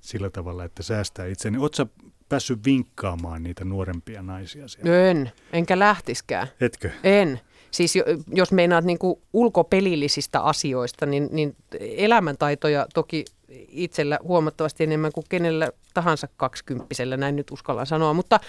sillä 0.00 0.30
tavalla, 0.30 0.64
että 0.64 0.82
säästää 0.82 1.26
itse. 1.26 1.50
Niin 1.50 1.68
sä 1.74 1.86
päässyt 2.28 2.64
vinkkaamaan 2.64 3.42
niitä 3.42 3.64
nuorempia 3.64 4.22
naisia 4.22 4.68
siellä? 4.68 5.08
En, 5.10 5.32
enkä 5.52 5.78
lähtiskään. 5.78 6.48
Etkö? 6.60 6.90
En. 7.04 7.40
Siis 7.70 7.94
jos 8.32 8.52
meinaat 8.52 8.84
niin 8.84 8.98
kuin 8.98 9.22
ulkopelillisistä 9.32 10.40
asioista, 10.40 11.06
niin, 11.06 11.28
niin 11.32 11.56
elämäntaitoja 11.80 12.86
toki 12.94 13.24
itsellä 13.68 14.18
huomattavasti 14.22 14.84
enemmän 14.84 15.12
kuin 15.12 15.26
kenellä 15.28 15.70
tahansa 15.94 16.28
kaksikymppisellä, 16.36 17.16
näin 17.16 17.36
nyt 17.36 17.50
uskallan 17.50 17.86
sanoa, 17.86 18.14
mutta 18.14 18.40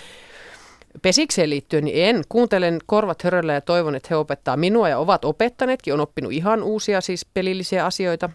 pesikseen 1.02 1.50
liittyen, 1.50 1.84
niin 1.84 2.06
en. 2.06 2.24
Kuuntelen 2.30 2.80
korvat 2.86 3.24
höröllä 3.24 3.54
ja 3.54 3.62
toivon, 3.62 3.96
että 3.96 4.08
he 4.12 4.16
opettaa 4.16 4.58
minua 4.58 4.90
ja 4.90 5.00
ovat 5.00 5.26
opettaneetkin. 5.26 5.94
On 5.94 6.00
oppinut 6.00 6.32
ihan 6.32 6.64
uusia 6.64 7.02
siis 7.02 7.26
pelillisiä 7.34 7.86
asioita. 7.86 8.30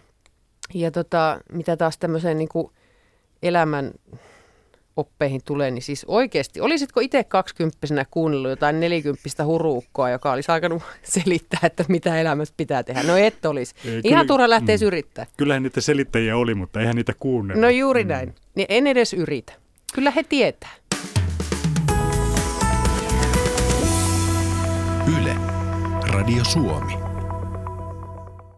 Ja 0.73 0.91
tota, 0.91 1.39
mitä 1.51 1.77
taas 1.77 1.97
tämmöiseen 1.97 2.37
niin 2.37 2.49
kuin 2.49 2.71
elämän 3.43 3.91
oppeihin 4.97 5.41
tulee, 5.45 5.71
niin 5.71 5.81
siis 5.81 6.05
oikeasti, 6.07 6.61
olisitko 6.61 6.99
itse 6.99 7.23
kaksikymppisenä 7.23 8.05
kuunnellut 8.11 8.49
jotain 8.49 8.79
nelikymppistä 8.79 9.45
huruukkoa, 9.45 10.09
joka 10.09 10.31
olisi 10.31 10.51
alkanut 10.51 10.83
selittää, 11.03 11.59
että 11.63 11.85
mitä 11.87 12.21
elämässä 12.21 12.53
pitää 12.57 12.83
tehdä? 12.83 13.03
No 13.03 13.17
et 13.17 13.45
olisi. 13.45 13.75
Ei, 13.85 13.91
Ihan 13.91 14.01
kyllä, 14.03 14.25
turha 14.25 14.49
lähtee 14.49 14.77
mm, 14.77 14.87
yrittää. 14.87 15.25
Kyllähän 15.37 15.63
niitä 15.63 15.81
selittäjiä 15.81 16.37
oli, 16.37 16.55
mutta 16.55 16.79
eihän 16.79 16.95
niitä 16.95 17.13
kuunnella. 17.19 17.61
No 17.61 17.69
juuri 17.69 18.03
mm. 18.03 18.07
näin. 18.07 18.35
Niin 18.55 18.67
en 18.69 18.87
edes 18.87 19.13
yritä. 19.13 19.53
Kyllä 19.93 20.11
he 20.11 20.23
tietää. 20.23 20.71
Yle. 25.19 25.35
Radio 26.13 26.43
Suomi. 26.43 27.02